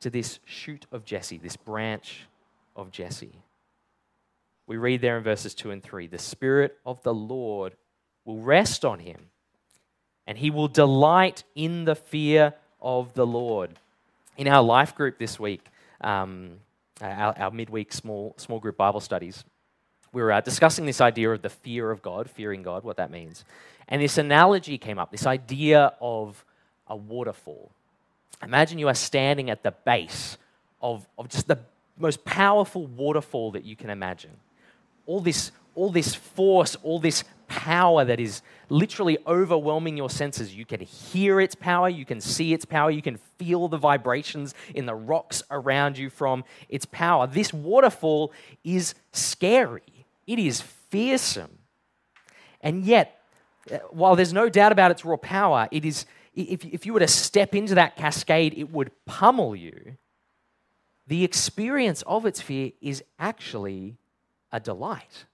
to 0.00 0.10
this 0.10 0.38
shoot 0.44 0.86
of 0.92 1.04
Jesse, 1.04 1.38
this 1.38 1.56
branch 1.56 2.26
of 2.76 2.90
Jesse. 2.90 3.34
We 4.66 4.76
read 4.76 5.00
there 5.00 5.16
in 5.16 5.24
verses 5.24 5.54
2 5.54 5.70
and 5.70 5.82
3 5.82 6.06
the 6.06 6.18
Spirit 6.18 6.78
of 6.84 7.02
the 7.02 7.14
Lord 7.14 7.74
will 8.24 8.40
rest 8.40 8.84
on 8.84 8.98
him, 8.98 9.30
and 10.26 10.38
he 10.38 10.50
will 10.50 10.68
delight 10.68 11.44
in 11.54 11.84
the 11.84 11.96
fear 11.96 12.54
of 12.80 13.14
the 13.14 13.26
Lord. 13.26 13.78
In 14.36 14.46
our 14.46 14.62
life 14.62 14.94
group 14.94 15.18
this 15.18 15.40
week, 15.40 15.66
um, 16.00 16.58
our, 17.00 17.38
our, 17.38 17.50
midweek 17.50 17.92
small, 17.92 18.34
small 18.36 18.58
group 18.58 18.76
Bible 18.76 19.00
studies, 19.00 19.44
we 20.12 20.22
were 20.22 20.32
uh, 20.32 20.40
discussing 20.40 20.86
this 20.86 21.00
idea 21.00 21.30
of 21.30 21.42
the 21.42 21.48
fear 21.48 21.90
of 21.90 22.02
God, 22.02 22.28
fearing 22.28 22.62
God, 22.62 22.82
what 22.82 22.96
that 22.96 23.10
means. 23.10 23.44
And 23.88 24.02
this 24.02 24.18
analogy 24.18 24.78
came 24.78 24.98
up, 24.98 25.10
this 25.10 25.26
idea 25.26 25.92
of 26.00 26.44
a 26.86 26.96
waterfall. 26.96 27.70
Imagine 28.42 28.78
you 28.78 28.88
are 28.88 28.94
standing 28.94 29.50
at 29.50 29.62
the 29.62 29.70
base 29.70 30.36
of, 30.80 31.06
of 31.18 31.28
just 31.28 31.46
the 31.46 31.58
most 31.98 32.24
powerful 32.24 32.86
waterfall 32.86 33.52
that 33.52 33.64
you 33.64 33.76
can 33.76 33.90
imagine. 33.90 34.30
All 35.06 35.20
this, 35.20 35.52
all 35.74 35.90
this 35.90 36.14
force, 36.14 36.76
all 36.82 36.98
this 36.98 37.24
power 37.50 38.04
that 38.04 38.20
is 38.20 38.42
literally 38.68 39.18
overwhelming 39.26 39.96
your 39.96 40.08
senses. 40.08 40.54
You 40.54 40.64
can 40.64 40.80
hear 40.80 41.40
its 41.40 41.56
power, 41.56 41.88
you 41.88 42.04
can 42.06 42.20
see 42.20 42.54
its 42.54 42.64
power, 42.64 42.92
you 42.92 43.02
can 43.02 43.18
feel 43.38 43.66
the 43.66 43.76
vibrations 43.76 44.54
in 44.72 44.86
the 44.86 44.94
rocks 44.94 45.42
around 45.50 45.98
you 45.98 46.10
from 46.10 46.44
its 46.68 46.86
power. 46.86 47.26
This 47.26 47.52
waterfall 47.52 48.32
is 48.62 48.94
scary, 49.12 50.06
it 50.28 50.38
is 50.38 50.60
fearsome. 50.60 51.58
And 52.60 52.84
yet, 52.84 53.20
uh, 53.70 53.78
while 53.90 54.14
there's 54.14 54.32
no 54.32 54.48
doubt 54.48 54.70
about 54.70 54.92
its 54.92 55.04
raw 55.04 55.16
power, 55.16 55.68
it 55.72 55.84
is, 55.84 56.06
if, 56.34 56.64
if 56.64 56.86
you 56.86 56.92
were 56.92 57.00
to 57.00 57.08
step 57.08 57.54
into 57.54 57.74
that 57.74 57.96
cascade, 57.96 58.54
it 58.56 58.70
would 58.70 58.92
pummel 59.06 59.56
you. 59.56 59.96
The 61.08 61.24
experience 61.24 62.02
of 62.02 62.26
its 62.26 62.40
fear 62.40 62.70
is 62.80 63.02
actually 63.18 63.96
a 64.52 64.60
delight. 64.60 65.24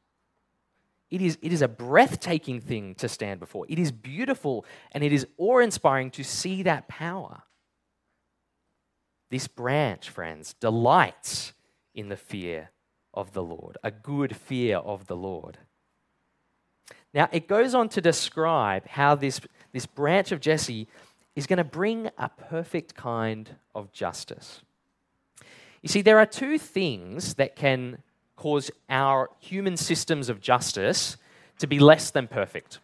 It 1.10 1.22
is, 1.22 1.38
it 1.40 1.52
is 1.52 1.62
a 1.62 1.68
breathtaking 1.68 2.60
thing 2.60 2.94
to 2.96 3.08
stand 3.08 3.38
before. 3.38 3.66
It 3.68 3.78
is 3.78 3.92
beautiful 3.92 4.64
and 4.92 5.04
it 5.04 5.12
is 5.12 5.26
awe 5.38 5.58
inspiring 5.58 6.10
to 6.12 6.24
see 6.24 6.62
that 6.64 6.88
power. 6.88 7.42
This 9.30 9.46
branch, 9.48 10.10
friends, 10.10 10.54
delights 10.54 11.52
in 11.94 12.08
the 12.08 12.16
fear 12.16 12.70
of 13.14 13.32
the 13.32 13.42
Lord, 13.42 13.78
a 13.82 13.90
good 13.90 14.36
fear 14.36 14.78
of 14.78 15.06
the 15.06 15.16
Lord. 15.16 15.58
Now, 17.14 17.28
it 17.32 17.48
goes 17.48 17.74
on 17.74 17.88
to 17.90 18.00
describe 18.00 18.86
how 18.86 19.14
this, 19.14 19.40
this 19.72 19.86
branch 19.86 20.32
of 20.32 20.40
Jesse 20.40 20.86
is 21.34 21.46
going 21.46 21.56
to 21.56 21.64
bring 21.64 22.10
a 22.18 22.28
perfect 22.28 22.94
kind 22.94 23.56
of 23.74 23.92
justice. 23.92 24.62
You 25.82 25.88
see, 25.88 26.02
there 26.02 26.18
are 26.18 26.26
two 26.26 26.58
things 26.58 27.34
that 27.34 27.56
can 27.56 28.02
cause 28.36 28.70
our 28.88 29.30
human 29.40 29.76
systems 29.76 30.28
of 30.28 30.40
justice 30.40 31.16
to 31.58 31.66
be 31.66 31.78
less 31.78 32.10
than 32.10 32.28
perfect. 32.28 32.78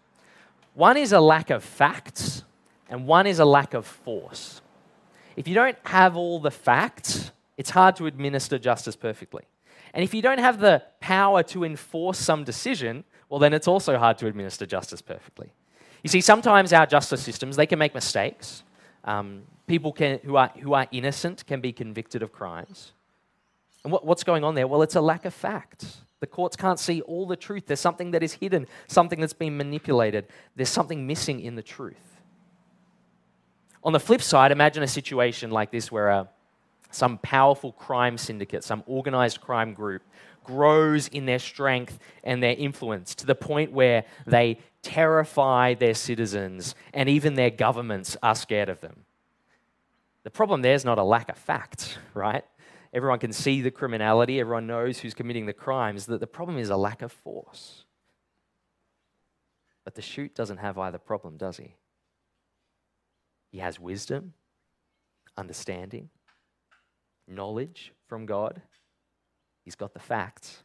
One 0.74 0.96
is 0.96 1.12
a 1.12 1.20
lack 1.20 1.50
of 1.50 1.62
facts, 1.62 2.44
and 2.88 3.06
one 3.06 3.26
is 3.26 3.38
a 3.38 3.44
lack 3.44 3.74
of 3.74 3.86
force. 3.86 4.62
If 5.36 5.46
you 5.46 5.54
don't 5.54 5.76
have 5.84 6.16
all 6.16 6.40
the 6.40 6.50
facts, 6.50 7.30
it's 7.56 7.70
hard 7.70 7.96
to 7.96 8.06
administer 8.06 8.58
justice 8.58 8.96
perfectly. 8.96 9.44
And 9.94 10.02
if 10.02 10.14
you 10.14 10.22
don't 10.22 10.38
have 10.38 10.58
the 10.58 10.82
power 11.00 11.42
to 11.44 11.64
enforce 11.64 12.18
some 12.18 12.44
decision, 12.44 13.04
well, 13.28 13.38
then 13.38 13.52
it's 13.52 13.68
also 13.68 13.98
hard 13.98 14.18
to 14.18 14.26
administer 14.26 14.66
justice 14.66 15.02
perfectly. 15.02 15.52
You 16.02 16.08
see, 16.08 16.20
sometimes 16.20 16.72
our 16.72 16.86
justice 16.86 17.22
systems, 17.22 17.56
they 17.56 17.66
can 17.66 17.78
make 17.78 17.94
mistakes. 17.94 18.62
Um, 19.04 19.42
people 19.66 19.92
can, 19.92 20.18
who, 20.24 20.36
are, 20.36 20.50
who 20.60 20.72
are 20.72 20.86
innocent 20.90 21.46
can 21.46 21.60
be 21.60 21.72
convicted 21.72 22.22
of 22.22 22.32
crimes. 22.32 22.92
And 23.84 23.92
what, 23.92 24.04
what's 24.04 24.24
going 24.24 24.44
on 24.44 24.54
there? 24.54 24.66
Well, 24.66 24.82
it's 24.82 24.96
a 24.96 25.00
lack 25.00 25.24
of 25.24 25.34
facts. 25.34 26.02
The 26.20 26.26
courts 26.26 26.54
can't 26.54 26.78
see 26.78 27.00
all 27.02 27.26
the 27.26 27.36
truth. 27.36 27.66
There's 27.66 27.80
something 27.80 28.12
that 28.12 28.22
is 28.22 28.34
hidden, 28.34 28.66
something 28.86 29.20
that's 29.20 29.32
been 29.32 29.56
manipulated. 29.56 30.28
There's 30.54 30.68
something 30.68 31.06
missing 31.06 31.40
in 31.40 31.56
the 31.56 31.62
truth. 31.62 32.20
On 33.82 33.92
the 33.92 33.98
flip 33.98 34.22
side, 34.22 34.52
imagine 34.52 34.84
a 34.84 34.88
situation 34.88 35.50
like 35.50 35.72
this 35.72 35.90
where 35.90 36.10
uh, 36.10 36.24
some 36.92 37.18
powerful 37.18 37.72
crime 37.72 38.16
syndicate, 38.16 38.62
some 38.62 38.84
organized 38.86 39.40
crime 39.40 39.74
group, 39.74 40.02
grows 40.44 41.08
in 41.08 41.26
their 41.26 41.38
strength 41.38 41.98
and 42.22 42.42
their 42.42 42.54
influence 42.54 43.14
to 43.16 43.26
the 43.26 43.34
point 43.34 43.72
where 43.72 44.04
they 44.26 44.58
terrify 44.82 45.74
their 45.74 45.94
citizens 45.94 46.74
and 46.92 47.08
even 47.08 47.34
their 47.34 47.50
governments 47.50 48.16
are 48.22 48.34
scared 48.34 48.68
of 48.68 48.80
them. 48.80 49.04
The 50.24 50.30
problem 50.30 50.62
there 50.62 50.74
is 50.74 50.84
not 50.84 50.98
a 50.98 51.02
lack 51.02 51.28
of 51.28 51.36
facts, 51.36 51.98
right? 52.14 52.44
Everyone 52.92 53.18
can 53.18 53.32
see 53.32 53.62
the 53.62 53.70
criminality, 53.70 54.40
everyone 54.40 54.66
knows 54.66 54.98
who's 54.98 55.14
committing 55.14 55.46
the 55.46 55.52
crimes. 55.52 56.06
That 56.06 56.20
the 56.20 56.26
problem 56.26 56.58
is 56.58 56.70
a 56.70 56.76
lack 56.76 57.02
of 57.02 57.12
force. 57.12 57.84
But 59.84 59.94
the 59.94 60.02
shoot 60.02 60.34
doesn't 60.34 60.58
have 60.58 60.78
either 60.78 60.98
problem, 60.98 61.36
does 61.36 61.56
he? 61.56 61.74
He 63.50 63.58
has 63.58 63.80
wisdom, 63.80 64.34
understanding, 65.36 66.08
knowledge 67.28 67.92
from 68.06 68.26
God. 68.26 68.62
He's 69.64 69.74
got 69.74 69.92
the 69.92 70.00
facts. 70.00 70.62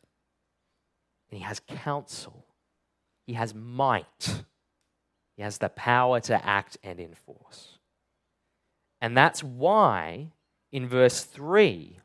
And 1.29 1.39
he 1.39 1.43
has 1.43 1.59
counsel. 1.59 2.45
He 3.25 3.33
has 3.33 3.53
might. 3.53 4.43
He 5.35 5.43
has 5.43 5.57
the 5.57 5.69
power 5.69 6.19
to 6.21 6.45
act 6.45 6.77
and 6.83 6.99
enforce. 6.99 7.77
And 9.01 9.15
that's 9.15 9.43
why 9.43 10.31
in 10.71 10.87
verse 10.87 11.23
3, 11.23 11.99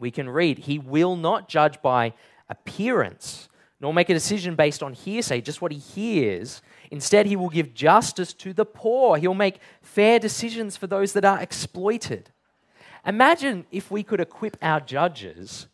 we 0.00 0.10
can 0.10 0.28
read, 0.28 0.58
He 0.58 0.78
will 0.78 1.16
not 1.16 1.48
judge 1.48 1.80
by 1.82 2.14
appearance, 2.48 3.48
nor 3.80 3.94
make 3.94 4.10
a 4.10 4.14
decision 4.14 4.56
based 4.56 4.82
on 4.82 4.92
hearsay, 4.92 5.40
just 5.40 5.62
what 5.62 5.72
he 5.72 5.78
hears. 5.78 6.60
Instead, 6.90 7.26
he 7.26 7.36
will 7.36 7.48
give 7.48 7.72
justice 7.72 8.32
to 8.34 8.52
the 8.52 8.64
poor. 8.64 9.16
He'll 9.16 9.34
make 9.34 9.60
fair 9.80 10.18
decisions 10.18 10.76
for 10.76 10.86
those 10.86 11.12
that 11.12 11.24
are 11.24 11.40
exploited. 11.40 12.30
Imagine 13.06 13.64
if 13.70 13.90
we 13.90 14.02
could 14.02 14.20
equip 14.20 14.56
our 14.60 14.80
judges 14.80 15.66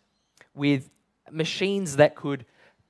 with 0.54 0.90
machines 1.30 1.96
that 1.96 2.14
could 2.14 2.44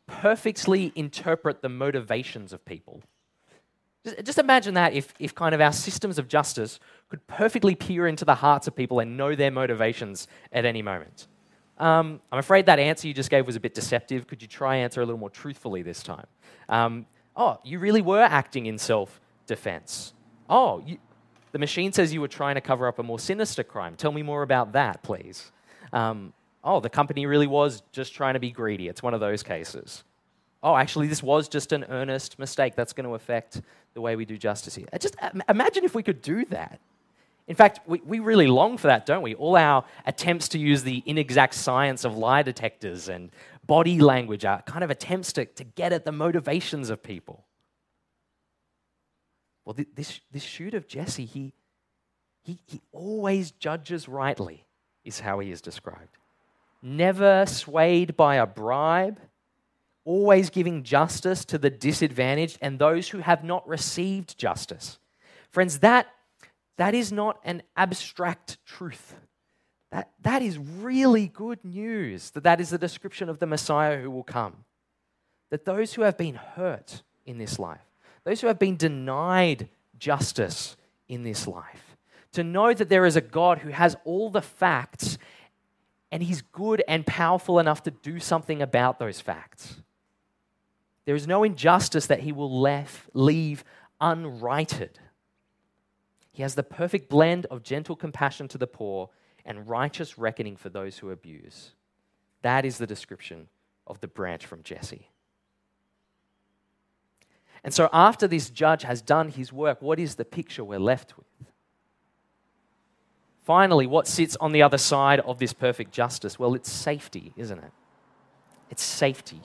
perfectly 0.07 0.93
interpret 0.95 1.63
the 1.63 1.69
motivations 1.69 2.53
of 2.53 2.65
people. 2.65 3.03
Just, 4.23 4.39
imagine 4.39 4.75
that 4.75 4.93
if, 4.93 5.13
if 5.19 5.35
kind 5.35 5.55
of 5.55 5.61
our 5.61 5.73
systems 5.73 6.19
of 6.19 6.29
justice 6.29 6.79
could 7.09 7.27
perfectly 7.27 7.75
peer 7.75 8.07
into 8.07 8.25
the 8.25 8.37
hearts 8.37 8.67
of 8.67 8.77
people 8.77 9.01
and 9.01 9.17
know 9.17 9.35
their 9.35 9.51
motivations 9.51 10.29
at 10.53 10.65
any 10.65 10.83
moment. 10.83 11.27
Um, 11.79 12.21
I'm 12.31 12.39
afraid 12.39 12.67
that 12.67 12.79
answer 12.79 13.09
you 13.09 13.15
just 13.15 13.31
gave 13.31 13.47
was 13.47 13.57
a 13.57 13.61
bit 13.61 13.75
deceptive. 13.75 14.27
Could 14.27 14.43
you 14.43 14.49
try 14.49 14.77
answer 14.77 15.03
a 15.03 15.05
little 15.05 15.19
more 15.19 15.31
truthfully 15.31 15.83
this 15.83 16.03
time? 16.03 16.27
Um, 16.69 17.07
oh, 17.37 17.59
you 17.65 17.79
really 17.79 18.01
were 18.01 18.23
acting 18.23 18.67
in 18.67 18.79
self 18.79 19.21
defense. 19.47 20.15
Oh, 20.49 20.83
you, 20.87 20.99
the 21.53 21.59
machine 21.59 21.93
says 21.93 22.15
you 22.15 22.21
were 22.21 22.29
trying 22.29 22.55
to 22.55 22.61
cover 22.61 22.87
up 22.87 22.99
a 22.99 23.03
more 23.03 23.19
sinister 23.19 23.65
crime. 23.65 23.97
Tell 23.97 24.13
me 24.13 24.23
more 24.23 24.43
about 24.43 24.73
that, 24.73 25.03
please. 25.03 25.51
Um, 25.93 26.33
oh, 26.65 26.81
the 26.81 26.91
company 26.91 27.27
really 27.27 27.47
was 27.47 27.83
just 27.93 28.15
trying 28.15 28.35
to 28.35 28.41
be 28.41 28.51
greedy. 28.51 28.89
It's 28.89 29.03
one 29.03 29.15
of 29.15 29.21
those 29.21 29.43
cases. 29.43 30.05
Oh, 30.67 30.75
actually, 30.75 31.07
this 31.07 31.23
was 31.23 31.49
just 31.49 31.71
an 31.71 31.85
earnest 31.89 32.41
mistake. 32.41 32.75
That's 32.75 32.93
going 32.93 33.07
to 33.07 33.15
affect 33.15 33.63
the 33.95 34.01
way 34.01 34.17
we 34.17 34.25
do 34.25 34.37
justice 34.37 34.75
here. 34.75 34.89
Uh, 34.93 34.99
just 34.99 35.15
uh, 35.23 35.31
imagine 35.49 35.85
if 35.85 35.95
we 35.95 36.03
could 36.03 36.21
do 36.21 36.45
that. 36.47 36.81
In 37.47 37.55
fact, 37.55 37.79
we, 37.87 38.01
we 38.05 38.19
really 38.19 38.49
long 38.49 38.77
for 38.77 38.89
that, 38.89 39.07
don't 39.07 39.23
we? 39.23 39.37
All 39.37 39.57
our 39.57 39.85
attempts 40.07 40.49
to 40.49 40.59
use 40.59 40.83
the 40.83 41.05
inexact 41.07 41.55
science 41.55 42.05
of 42.05 42.17
lie 42.17 42.43
detectors 42.43 43.09
and 43.09 43.31
body 43.65 44.01
language 44.01 44.45
are 44.45 44.61
kind 44.63 44.83
of 44.83 44.91
attempts 44.91 45.33
to, 45.35 45.45
to 45.45 45.63
get 45.63 45.93
at 45.93 46.05
the 46.05 46.11
motivations 46.11 46.91
of 46.91 47.01
people. 47.01 47.45
Well, 49.65 49.77
this, 49.95 50.21
this 50.33 50.43
shoot 50.43 50.75
of 50.75 50.89
Jesse, 50.89 51.27
he, 51.27 51.53
he, 52.43 52.59
he 52.67 52.81
always 52.91 53.53
judges 53.53 54.09
rightly, 54.09 54.65
is 55.05 55.21
how 55.21 55.39
he 55.39 55.53
is 55.53 55.61
described. 55.61 56.19
Never 56.83 57.47
swayed 57.47 58.17
by 58.17 58.35
a 58.35 58.47
bribe, 58.47 59.21
always 60.07 60.49
giving 60.49 60.83
justice 60.83 61.45
to 61.45 61.59
the 61.59 61.69
disadvantaged 61.69 62.57
and 62.63 62.79
those 62.79 63.09
who 63.09 63.19
have 63.19 63.45
not 63.45 63.69
received 63.69 64.39
justice. 64.39 64.99
Friends, 65.51 65.81
that 65.81 66.07
that 66.79 66.95
is 66.95 67.13
not 67.13 67.39
an 67.45 67.63
abstract 67.77 68.59
truth. 68.65 69.15
That, 69.91 70.11
that 70.23 70.43
is 70.43 70.59
really 70.59 71.29
good 71.29 71.65
news 71.65 72.31
that 72.31 72.45
that 72.45 72.61
is 72.61 72.71
the 72.71 72.79
description 72.79 73.29
of 73.29 73.39
the 73.39 73.47
Messiah 73.47 74.01
who 74.01 74.11
will 74.11 74.25
come. 74.25 74.65
That 75.51 75.65
those 75.65 75.95
who 75.95 76.03
have 76.03 76.17
been 76.17 76.35
hurt 76.35 77.03
in 77.25 77.39
this 77.39 77.59
life, 77.59 77.81
those 78.25 78.41
who 78.41 78.47
have 78.47 78.59
been 78.59 78.77
denied 78.77 79.69
justice 79.99 80.77
in 81.09 81.23
this 81.23 81.47
life, 81.47 81.97
to 82.33 82.45
know 82.45 82.75
that 82.75 82.89
there 82.89 83.07
is 83.07 83.17
a 83.17 83.21
God 83.21 83.59
who 83.59 83.71
has 83.71 83.97
all 84.05 84.29
the 84.29 84.43
facts 84.43 85.19
and 86.13 86.23
he's 86.23 86.43
good 86.43 86.83
and 86.87 87.07
powerful 87.07 87.59
enough 87.59 87.83
to 87.85 87.91
do 87.91 88.21
something 88.21 88.61
about 88.63 88.99
those 88.99 89.21
facts. 89.21 89.77
There 91.07 91.15
is 91.15 91.27
no 91.27 91.45
injustice 91.45 92.07
that 92.07 92.21
he 92.21 92.33
will 92.33 92.61
left, 92.61 93.09
leave 93.15 93.65
unrighted. 94.01 94.99
He 96.33 96.43
has 96.43 96.55
the 96.55 96.63
perfect 96.63 97.09
blend 97.09 97.47
of 97.47 97.63
gentle 97.63 97.97
compassion 97.97 98.49
to 98.49 98.59
the 98.59 98.67
poor 98.67 99.09
and 99.47 99.69
righteous 99.69 100.19
reckoning 100.19 100.57
for 100.57 100.69
those 100.69 100.99
who 100.99 101.11
abuse. 101.11 101.73
That 102.43 102.65
is 102.65 102.77
the 102.77 102.87
description 102.87 103.49
of 103.87 104.01
the 104.01 104.09
branch 104.09 104.45
from 104.45 104.63
Jesse. 104.63 105.09
And 107.65 107.73
so, 107.73 107.89
after 107.93 108.29
this 108.29 108.51
judge 108.51 108.83
has 108.83 109.01
done 109.01 109.29
his 109.29 109.53
work, 109.53 109.81
what 109.81 109.99
is 109.99 110.17
the 110.17 110.25
picture 110.25 110.63
we're 110.63 110.79
left 110.79 111.17
with? 111.17 111.27
Finally, 113.43 113.87
what 113.87 114.09
sits 114.09 114.37
on 114.37 114.53
the 114.53 114.63
other 114.63 114.79
side 114.79 115.21
of 115.21 115.39
this 115.39 115.53
perfect 115.53 115.93
justice? 115.93 116.39
Well, 116.39 116.55
it's 116.55 116.71
safety, 116.71 117.33
isn't 117.37 117.59
it? 117.59 117.73
It's 118.71 118.83
safety. 118.83 119.41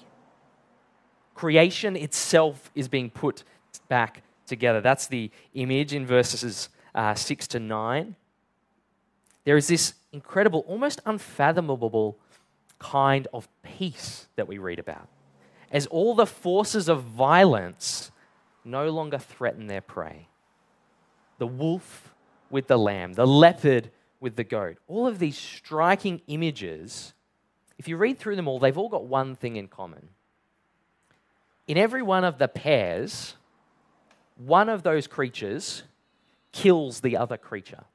Creation 1.33 1.95
itself 1.95 2.71
is 2.75 2.87
being 2.87 3.09
put 3.09 3.43
back 3.87 4.23
together. 4.45 4.81
That's 4.81 5.07
the 5.07 5.31
image 5.53 5.93
in 5.93 6.05
verses 6.05 6.69
uh, 6.93 7.15
6 7.15 7.47
to 7.47 7.59
9, 7.59 8.15
there 9.43 9.57
is 9.57 9.67
this 9.67 9.93
incredible, 10.11 10.63
almost 10.67 11.01
unfathomable 11.05 12.17
kind 12.79 13.27
of 13.33 13.47
peace 13.63 14.27
that 14.35 14.47
we 14.47 14.57
read 14.57 14.79
about. 14.79 15.07
As 15.71 15.87
all 15.87 16.15
the 16.15 16.25
forces 16.25 16.89
of 16.89 17.03
violence 17.03 18.11
no 18.63 18.89
longer 18.89 19.17
threaten 19.17 19.67
their 19.67 19.81
prey. 19.81 20.27
The 21.39 21.47
wolf 21.47 22.13
with 22.49 22.67
the 22.67 22.77
lamb, 22.77 23.13
the 23.13 23.25
leopard 23.25 23.89
with 24.19 24.35
the 24.35 24.43
goat. 24.43 24.77
All 24.87 25.07
of 25.07 25.17
these 25.17 25.37
striking 25.37 26.21
images, 26.27 27.13
if 27.79 27.87
you 27.87 27.97
read 27.97 28.19
through 28.19 28.35
them 28.35 28.47
all, 28.47 28.59
they've 28.59 28.77
all 28.77 28.89
got 28.89 29.05
one 29.05 29.35
thing 29.35 29.55
in 29.55 29.67
common. 29.67 30.09
In 31.67 31.77
every 31.77 32.01
one 32.01 32.23
of 32.23 32.37
the 32.37 32.47
pairs, 32.47 33.35
one 34.35 34.69
of 34.69 34.83
those 34.83 35.07
creatures 35.07 35.83
kills 36.51 37.01
the 37.01 37.17
other 37.17 37.37
creature. 37.37 37.85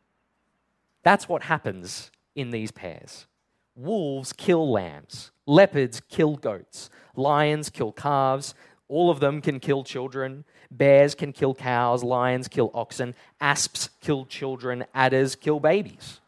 That's 1.02 1.28
what 1.28 1.42
happens 1.42 2.10
in 2.34 2.50
these 2.50 2.70
pairs. 2.70 3.26
Wolves 3.74 4.32
kill 4.32 4.70
lambs, 4.70 5.30
leopards 5.46 6.00
kill 6.08 6.36
goats, 6.36 6.88
lions 7.14 7.68
kill 7.68 7.92
calves, 7.92 8.54
all 8.88 9.10
of 9.10 9.20
them 9.20 9.40
can 9.40 9.60
kill 9.60 9.84
children. 9.84 10.44
Bears 10.70 11.14
can 11.14 11.32
kill 11.32 11.54
cows, 11.54 12.02
lions 12.02 12.48
kill 12.48 12.70
oxen, 12.74 13.14
asps 13.40 13.90
kill 14.00 14.24
children, 14.26 14.84
adders 14.94 15.34
kill 15.34 15.60
babies. 15.60 16.20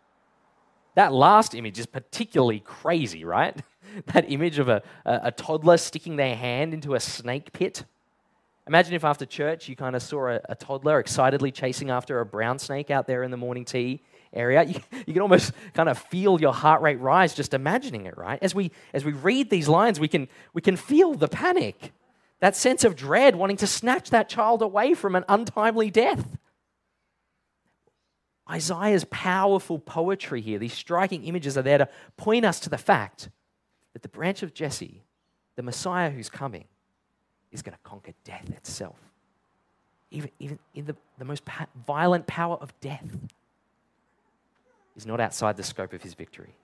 That 0.94 1.12
last 1.12 1.54
image 1.54 1.78
is 1.78 1.86
particularly 1.86 2.60
crazy, 2.60 3.24
right? 3.24 3.56
that 4.06 4.30
image 4.30 4.58
of 4.58 4.68
a, 4.68 4.82
a, 5.04 5.30
toddler 5.30 5.76
sticking 5.76 6.16
their 6.16 6.36
hand 6.36 6.74
into 6.74 6.94
a 6.94 7.00
snake 7.00 7.52
pit. 7.52 7.84
Imagine 8.66 8.94
if 8.94 9.04
after 9.04 9.24
church 9.24 9.68
you 9.68 9.76
kind 9.76 9.96
of 9.96 10.02
saw 10.02 10.28
a, 10.28 10.40
a, 10.48 10.54
toddler 10.54 10.98
excitedly 10.98 11.50
chasing 11.50 11.90
after 11.90 12.20
a 12.20 12.26
brown 12.26 12.58
snake 12.58 12.90
out 12.90 13.06
there 13.06 13.22
in 13.22 13.30
the 13.30 13.36
morning 13.36 13.64
tea 13.64 14.02
area. 14.32 14.62
You, 14.62 14.80
you 15.06 15.12
can 15.12 15.22
almost 15.22 15.52
kind 15.74 15.88
of 15.88 15.98
feel 15.98 16.40
your 16.40 16.52
heart 16.52 16.82
rate 16.82 17.00
rise 17.00 17.34
just 17.34 17.54
imagining 17.54 18.06
it, 18.06 18.16
right? 18.18 18.38
As 18.42 18.54
we, 18.54 18.70
as 18.92 19.04
we 19.04 19.12
read 19.12 19.50
these 19.50 19.68
lines, 19.68 19.98
we 19.98 20.08
can, 20.08 20.28
we 20.52 20.60
can 20.60 20.76
feel 20.76 21.14
the 21.14 21.28
panic, 21.28 21.92
that 22.40 22.56
sense 22.56 22.84
of 22.84 22.94
dread, 22.94 23.36
wanting 23.36 23.56
to 23.58 23.66
snatch 23.66 24.10
that 24.10 24.28
child 24.28 24.62
away 24.62 24.94
from 24.94 25.16
an 25.16 25.24
untimely 25.28 25.90
death. 25.90 26.36
Isaiah's 28.50 29.04
powerful 29.10 29.78
poetry 29.78 30.40
here, 30.40 30.58
these 30.58 30.72
striking 30.72 31.24
images 31.24 31.58
are 31.58 31.62
there 31.62 31.78
to 31.78 31.88
point 32.16 32.44
us 32.44 32.60
to 32.60 32.70
the 32.70 32.78
fact 32.78 33.28
that 33.98 34.02
the 34.02 34.16
branch 34.16 34.44
of 34.44 34.54
Jesse, 34.54 35.02
the 35.56 35.62
Messiah 35.62 36.08
who's 36.08 36.28
coming, 36.28 36.66
is 37.50 37.62
going 37.62 37.72
to 37.72 37.80
conquer 37.82 38.12
death 38.22 38.48
itself. 38.50 38.94
Even, 40.12 40.30
even 40.38 40.58
in 40.72 40.84
the, 40.84 40.94
the 41.18 41.24
most 41.24 41.42
violent 41.84 42.28
power 42.28 42.56
of 42.60 42.72
death 42.80 43.16
is 44.96 45.04
not 45.04 45.18
outside 45.18 45.56
the 45.56 45.64
scope 45.64 45.92
of 45.92 46.00
his 46.00 46.14
victory. 46.14 46.54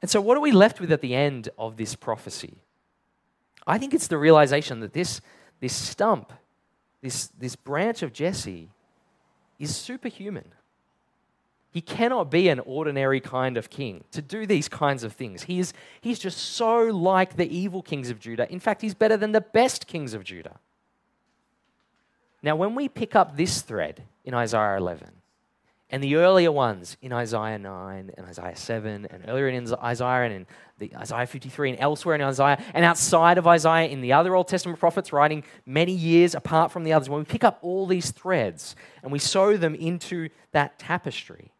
And 0.00 0.10
so, 0.10 0.22
what 0.22 0.38
are 0.38 0.40
we 0.40 0.52
left 0.52 0.80
with 0.80 0.90
at 0.90 1.02
the 1.02 1.14
end 1.14 1.50
of 1.58 1.76
this 1.76 1.94
prophecy? 1.94 2.62
I 3.66 3.76
think 3.76 3.92
it's 3.92 4.06
the 4.06 4.16
realization 4.16 4.80
that 4.80 4.94
this, 4.94 5.20
this 5.60 5.74
stump, 5.74 6.32
this, 7.02 7.26
this 7.38 7.56
branch 7.56 8.02
of 8.02 8.14
Jesse, 8.14 8.70
is 9.58 9.76
superhuman. 9.76 10.46
He 11.76 11.82
cannot 11.82 12.30
be 12.30 12.48
an 12.48 12.60
ordinary 12.60 13.20
kind 13.20 13.58
of 13.58 13.68
king 13.68 14.04
to 14.12 14.22
do 14.22 14.46
these 14.46 14.66
kinds 14.66 15.04
of 15.04 15.12
things. 15.12 15.42
He 15.42 15.58
is, 15.58 15.74
he's 16.00 16.18
just 16.18 16.38
so 16.38 16.84
like 16.84 17.36
the 17.36 17.54
evil 17.54 17.82
kings 17.82 18.08
of 18.08 18.18
Judah. 18.18 18.50
In 18.50 18.60
fact, 18.60 18.80
he's 18.80 18.94
better 18.94 19.18
than 19.18 19.32
the 19.32 19.42
best 19.42 19.86
kings 19.86 20.14
of 20.14 20.24
Judah. 20.24 20.58
Now, 22.42 22.56
when 22.56 22.74
we 22.74 22.88
pick 22.88 23.14
up 23.14 23.36
this 23.36 23.60
thread 23.60 24.04
in 24.24 24.32
Isaiah 24.32 24.78
11, 24.78 25.10
and 25.90 26.02
the 26.02 26.16
earlier 26.16 26.50
ones 26.50 26.96
in 27.02 27.12
Isaiah 27.12 27.58
9 27.58 28.10
and 28.16 28.26
Isaiah 28.26 28.56
7, 28.56 29.08
and 29.10 29.24
earlier 29.28 29.48
in 29.48 29.74
Isaiah 29.74 30.24
and 30.24 30.32
in 30.32 30.46
the 30.78 30.96
Isaiah 30.96 31.26
53 31.26 31.72
and 31.72 31.78
elsewhere 31.78 32.14
in 32.14 32.22
Isaiah, 32.22 32.58
and 32.72 32.86
outside 32.86 33.36
of 33.36 33.46
Isaiah 33.46 33.88
in 33.88 34.00
the 34.00 34.14
other 34.14 34.34
Old 34.34 34.48
Testament 34.48 34.80
prophets 34.80 35.12
writing 35.12 35.44
many 35.66 35.92
years 35.92 36.34
apart 36.34 36.72
from 36.72 36.84
the 36.84 36.94
others, 36.94 37.10
when 37.10 37.18
we 37.18 37.26
pick 37.26 37.44
up 37.44 37.58
all 37.60 37.86
these 37.86 38.12
threads 38.12 38.74
and 39.02 39.12
we 39.12 39.18
sew 39.18 39.58
them 39.58 39.74
into 39.74 40.30
that 40.52 40.78
tapestry, 40.78 41.52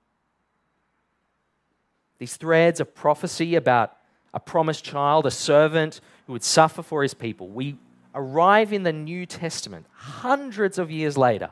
these 2.19 2.37
threads 2.37 2.81
of 2.81 2.95
prophecy 2.95 3.55
about 3.55 3.97
a 4.33 4.41
promised 4.41 4.85
child, 4.85 5.27
a 5.27 5.31
servant 5.31 6.01
who 6.27 6.33
would 6.33 6.45
suffer 6.45 6.83
for 6.83 7.03
his 7.03 7.15
people. 7.15 7.49
We 7.49 7.79
arrive 8.15 8.73
in 8.73 8.83
the 8.83 8.93
New 8.93 9.27
Testament 9.27 9.87
hundreds 9.93 10.79
of 10.79 10.91
years 10.91 11.17
later, 11.17 11.51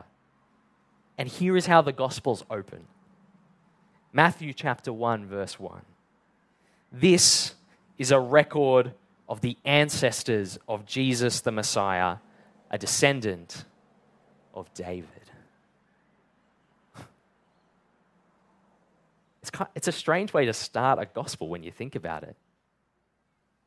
and 1.16 1.28
here 1.28 1.56
is 1.56 1.66
how 1.66 1.82
the 1.82 1.92
Gospels 1.92 2.44
open 2.50 2.86
Matthew 4.12 4.52
chapter 4.52 4.92
1, 4.92 5.26
verse 5.26 5.58
1. 5.58 5.82
This 6.92 7.54
is 7.98 8.12
a 8.12 8.20
record 8.20 8.92
of 9.28 9.40
the 9.40 9.56
ancestors 9.64 10.56
of 10.68 10.86
Jesus 10.86 11.40
the 11.40 11.50
Messiah, 11.50 12.18
a 12.70 12.78
descendant 12.78 13.64
of 14.54 14.72
David. 14.74 15.08
It's, 19.54 19.70
it's 19.74 19.88
a 19.88 19.92
strange 19.92 20.32
way 20.32 20.46
to 20.46 20.52
start 20.52 20.98
a 20.98 21.06
gospel 21.06 21.48
when 21.48 21.62
you 21.62 21.70
think 21.70 21.94
about 21.94 22.22
it. 22.22 22.36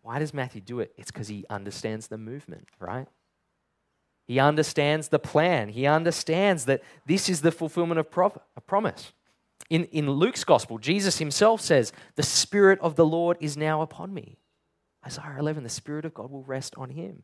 Why 0.02 0.20
does 0.20 0.34
Matthew 0.34 0.62
do 0.62 0.80
it? 0.80 0.94
It's 0.98 1.12
because 1.12 1.28
he 1.28 1.46
understands 1.50 2.08
the 2.08 2.18
movement, 2.18 2.68
right? 2.80 3.08
He 4.26 4.40
understands 4.40 5.10
the 5.10 5.20
plan. 5.20 5.70
He 5.70 5.86
understands 5.86 6.66
that 6.66 6.82
this 7.06 7.30
is 7.30 7.42
the 7.42 7.52
fulfillment 7.52 8.00
of 8.00 8.08
a 8.56 8.62
promise. 8.62 9.14
In, 9.70 9.86
in 9.86 10.10
Luke's 10.10 10.44
gospel, 10.44 10.78
Jesus 10.78 11.18
himself 11.18 11.62
says, 11.62 11.92
The 12.16 12.24
Spirit 12.24 12.80
of 12.80 12.96
the 12.96 13.06
Lord 13.06 13.38
is 13.40 13.58
now 13.58 13.82
upon 13.82 14.14
me. 14.14 14.38
Isaiah 15.06 15.38
11, 15.40 15.64
the 15.64 15.70
Spirit 15.70 16.06
of 16.06 16.14
God 16.14 16.32
will 16.32 16.44
rest 16.44 16.76
on 16.78 16.90
him. 16.90 17.24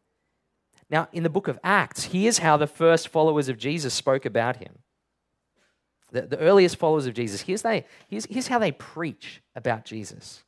Now, 0.90 1.08
in 1.12 1.24
the 1.24 1.30
book 1.30 1.48
of 1.48 1.60
Acts, 1.64 2.06
here's 2.06 2.40
how 2.40 2.58
the 2.58 2.68
first 2.68 3.08
followers 3.08 3.50
of 3.50 3.58
Jesus 3.58 3.94
spoke 3.94 4.26
about 4.26 4.58
him. 4.58 4.80
The, 6.14 6.22
the 6.22 6.38
earliest 6.38 6.78
followers 6.78 7.08
of 7.08 7.16
Jesus, 7.16 7.42
here's, 7.42 7.64
they, 7.64 7.86
here's, 8.08 8.26
here's 8.28 8.48
how 8.48 8.60
they 8.60 8.72
preach 8.72 9.42
about 9.56 9.84
Jesus. 9.84 10.44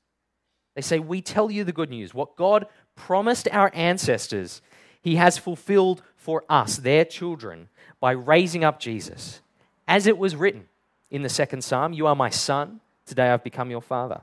They 0.75 0.81
say, 0.81 0.99
We 0.99 1.21
tell 1.21 1.49
you 1.49 1.63
the 1.63 1.73
good 1.73 1.89
news. 1.89 2.13
What 2.13 2.35
God 2.35 2.67
promised 2.95 3.47
our 3.51 3.71
ancestors, 3.73 4.61
He 5.01 5.15
has 5.15 5.37
fulfilled 5.39 6.03
for 6.15 6.43
us, 6.47 6.77
their 6.77 7.03
children, 7.03 7.69
by 7.99 8.11
raising 8.11 8.63
up 8.63 8.79
Jesus. 8.79 9.41
As 9.87 10.05
it 10.05 10.17
was 10.17 10.35
written 10.35 10.67
in 11.09 11.23
the 11.23 11.29
second 11.29 11.63
psalm, 11.63 11.93
You 11.93 12.05
are 12.07 12.15
my 12.15 12.29
son, 12.29 12.79
today 13.07 13.29
I've 13.29 13.43
become 13.43 13.71
your 13.71 13.81
father. 13.81 14.21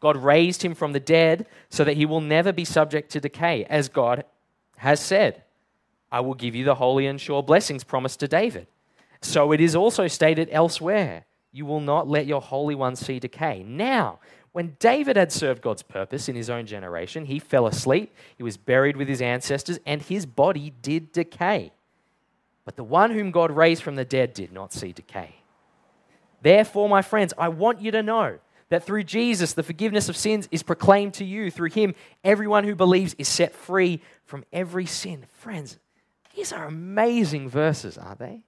God 0.00 0.18
raised 0.18 0.62
him 0.62 0.74
from 0.74 0.92
the 0.92 1.00
dead 1.00 1.46
so 1.70 1.82
that 1.82 1.96
he 1.96 2.04
will 2.04 2.20
never 2.20 2.52
be 2.52 2.66
subject 2.66 3.10
to 3.12 3.20
decay, 3.20 3.64
as 3.64 3.88
God 3.88 4.24
has 4.76 5.00
said, 5.00 5.42
I 6.12 6.20
will 6.20 6.34
give 6.34 6.54
you 6.54 6.64
the 6.64 6.74
holy 6.74 7.06
and 7.06 7.20
sure 7.20 7.42
blessings 7.42 7.82
promised 7.82 8.20
to 8.20 8.28
David. 8.28 8.66
So 9.20 9.52
it 9.52 9.60
is 9.60 9.74
also 9.74 10.06
stated 10.06 10.48
elsewhere, 10.52 11.24
You 11.52 11.66
will 11.66 11.80
not 11.80 12.08
let 12.08 12.26
your 12.26 12.40
Holy 12.40 12.74
One 12.74 12.96
see 12.96 13.18
decay. 13.18 13.62
Now, 13.62 14.20
when 14.52 14.76
David 14.78 15.16
had 15.16 15.32
served 15.32 15.60
God's 15.60 15.82
purpose 15.82 16.30
in 16.30 16.34
his 16.34 16.48
own 16.48 16.64
generation, 16.64 17.26
he 17.26 17.38
fell 17.38 17.66
asleep, 17.66 18.14
he 18.36 18.42
was 18.42 18.56
buried 18.56 18.96
with 18.96 19.06
his 19.06 19.20
ancestors, 19.20 19.78
and 19.84 20.00
his 20.00 20.24
body 20.24 20.72
did 20.80 21.12
decay. 21.12 21.72
But 22.64 22.76
the 22.76 22.82
one 22.82 23.10
whom 23.10 23.30
God 23.30 23.50
raised 23.50 23.82
from 23.82 23.96
the 23.96 24.04
dead 24.04 24.32
did 24.32 24.52
not 24.52 24.72
see 24.72 24.92
decay. 24.92 25.36
Therefore, 26.40 26.88
my 26.88 27.02
friends, 27.02 27.34
I 27.36 27.48
want 27.48 27.82
you 27.82 27.90
to 27.90 28.02
know 28.02 28.38
that 28.68 28.84
through 28.84 29.04
Jesus, 29.04 29.52
the 29.52 29.62
forgiveness 29.62 30.08
of 30.08 30.16
sins 30.16 30.48
is 30.50 30.62
proclaimed 30.62 31.14
to 31.14 31.24
you. 31.24 31.50
Through 31.50 31.70
him, 31.70 31.94
everyone 32.24 32.64
who 32.64 32.74
believes 32.74 33.14
is 33.18 33.28
set 33.28 33.54
free 33.54 34.00
from 34.24 34.44
every 34.52 34.86
sin. 34.86 35.26
Friends, 35.34 35.78
these 36.34 36.52
are 36.52 36.64
amazing 36.64 37.48
verses, 37.48 37.98
aren't 37.98 38.20
they? 38.20 38.42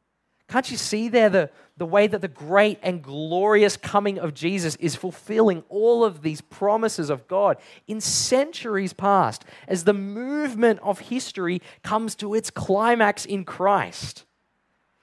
Can't 0.49 0.71
you 0.71 0.79
see 0.79 1.09
there 1.09 1.29
the, 1.29 1.51
the 1.77 1.85
way 1.85 2.07
that 2.07 2.23
the 2.23 2.29
great 2.29 2.79
and 2.83 3.03
glorious 3.03 3.77
coming 3.77 4.19
of 4.19 4.33
Jesus 4.33 4.77
is 4.77 4.97
fulfilling 4.97 5.63
all 5.69 6.05
of 6.05 6.23
these 6.23 6.41
promises 6.41 7.11
of 7.11 7.29
God 7.29 7.59
in 7.87 8.01
centuries 8.01 8.95
past 8.95 9.45
as 9.67 9.85
the 9.85 9.93
movement 9.93 10.81
of 10.83 11.01
history 11.01 11.61
comes 11.83 12.15
to 12.17 12.35
its 12.35 12.51
climax 12.51 13.27
in 13.27 13.45
Christ? 13.45 14.25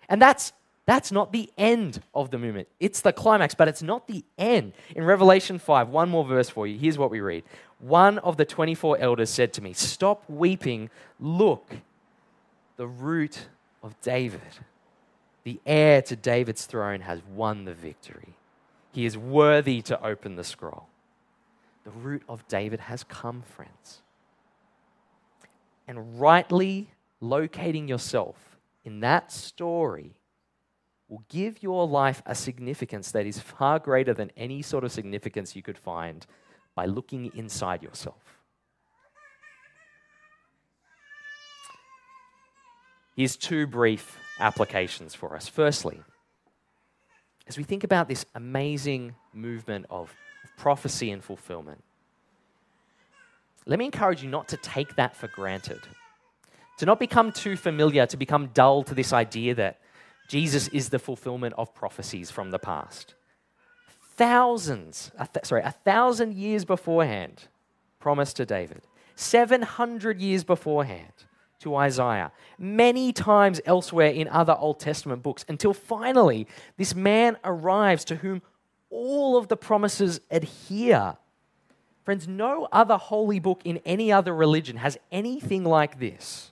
And 0.09 0.21
that's 0.21 0.51
that's 0.85 1.11
not 1.11 1.31
the 1.31 1.49
end 1.57 2.01
of 2.13 2.29
the 2.29 2.37
movement. 2.37 2.67
It's 2.79 3.01
the 3.01 3.11
climax, 3.11 3.55
but 3.55 3.67
it's 3.67 3.81
not 3.81 4.07
the 4.07 4.23
end. 4.37 4.73
In 4.95 5.03
Revelation 5.03 5.57
5, 5.57 5.89
one 5.89 6.09
more 6.09 6.23
verse 6.23 6.47
for 6.47 6.67
you. 6.67 6.77
Here's 6.77 6.97
what 6.97 7.09
we 7.09 7.21
read 7.21 7.43
One 7.79 8.19
of 8.19 8.37
the 8.37 8.45
24 8.45 8.99
elders 8.99 9.31
said 9.31 9.51
to 9.53 9.61
me, 9.61 9.73
Stop 9.73 10.23
weeping. 10.29 10.91
Look, 11.19 11.77
the 12.77 12.87
root 12.87 13.47
of 13.81 13.99
David, 14.01 14.41
the 15.45 15.61
heir 15.65 16.01
to 16.01 16.15
David's 16.15 16.65
throne, 16.65 17.01
has 17.01 17.21
won 17.33 17.63
the 17.63 17.73
victory. 17.73 18.33
He 18.91 19.05
is 19.05 19.17
worthy 19.17 19.81
to 19.83 20.03
open 20.03 20.35
the 20.35 20.43
scroll. 20.43 20.87
The 21.83 21.91
root 21.91 22.23
of 22.27 22.45
David 22.47 22.81
has 22.81 23.03
come, 23.03 23.43
friends. 23.43 24.01
And 25.87 26.19
rightly 26.19 26.89
locating 27.21 27.87
yourself 27.87 28.35
in 28.83 29.01
that 29.01 29.31
story 29.31 30.15
will 31.07 31.23
give 31.29 31.61
your 31.61 31.87
life 31.87 32.23
a 32.25 32.33
significance 32.33 33.11
that 33.11 33.27
is 33.27 33.39
far 33.39 33.77
greater 33.77 34.15
than 34.15 34.31
any 34.35 34.63
sort 34.63 34.83
of 34.83 34.91
significance 34.91 35.55
you 35.55 35.61
could 35.61 35.77
find 35.77 36.25
by 36.73 36.85
looking 36.85 37.31
inside 37.35 37.83
yourself. 37.83 38.39
Here's 43.15 43.37
two 43.37 43.67
brief 43.67 44.17
applications 44.39 45.15
for 45.15 45.35
us. 45.35 45.47
Firstly, 45.47 46.01
as 47.47 47.57
we 47.57 47.63
think 47.63 47.83
about 47.83 48.07
this 48.07 48.25
amazing 48.35 49.15
movement 49.33 49.85
of, 49.89 50.13
prophecy 50.57 51.11
and 51.11 51.23
fulfillment, 51.23 51.83
let 53.65 53.79
me 53.79 53.85
encourage 53.85 54.23
you 54.23 54.29
not 54.29 54.47
to 54.49 54.57
take 54.57 54.95
that 54.95 55.15
for 55.15 55.27
granted. 55.27 55.81
To 56.77 56.85
not 56.85 56.99
become 56.99 57.31
too 57.31 57.55
familiar, 57.55 58.05
to 58.05 58.17
become 58.17 58.47
dull 58.53 58.83
to 58.83 58.93
this 58.93 59.11
idea 59.11 59.55
that 59.55 59.79
Jesus 60.27 60.67
is 60.69 60.89
the 60.89 60.99
fulfillment 60.99 61.55
of 61.57 61.73
prophecies 61.73 62.31
from 62.31 62.51
the 62.51 62.59
past. 62.59 63.15
Thousands, 64.15 65.11
sorry, 65.43 65.61
a 65.63 65.71
thousand 65.71 66.35
years 66.35 66.63
beforehand, 66.63 67.47
promised 67.99 68.37
to 68.37 68.45
David. 68.45 68.81
700 69.15 70.19
years 70.19 70.43
beforehand 70.43 71.11
to 71.65 71.75
Isaiah. 71.75 72.31
Many 72.57 73.11
times 73.11 73.59
elsewhere 73.65 74.09
in 74.09 74.27
other 74.29 74.55
Old 74.57 74.79
Testament 74.79 75.21
books, 75.21 75.43
until 75.49 75.73
finally 75.73 76.47
this 76.77 76.95
man 76.95 77.37
arrives 77.43 78.05
to 78.05 78.15
whom 78.15 78.41
all 78.89 79.35
of 79.35 79.49
the 79.49 79.57
promises 79.57 80.21
adhere. 80.31 81.17
Friends, 82.03 82.27
no 82.27 82.67
other 82.71 82.97
holy 82.97 83.39
book 83.39 83.61
in 83.65 83.77
any 83.83 84.11
other 84.11 84.33
religion 84.33 84.77
has 84.77 84.97
anything 85.11 85.63
like 85.63 85.99
this. 85.99 86.51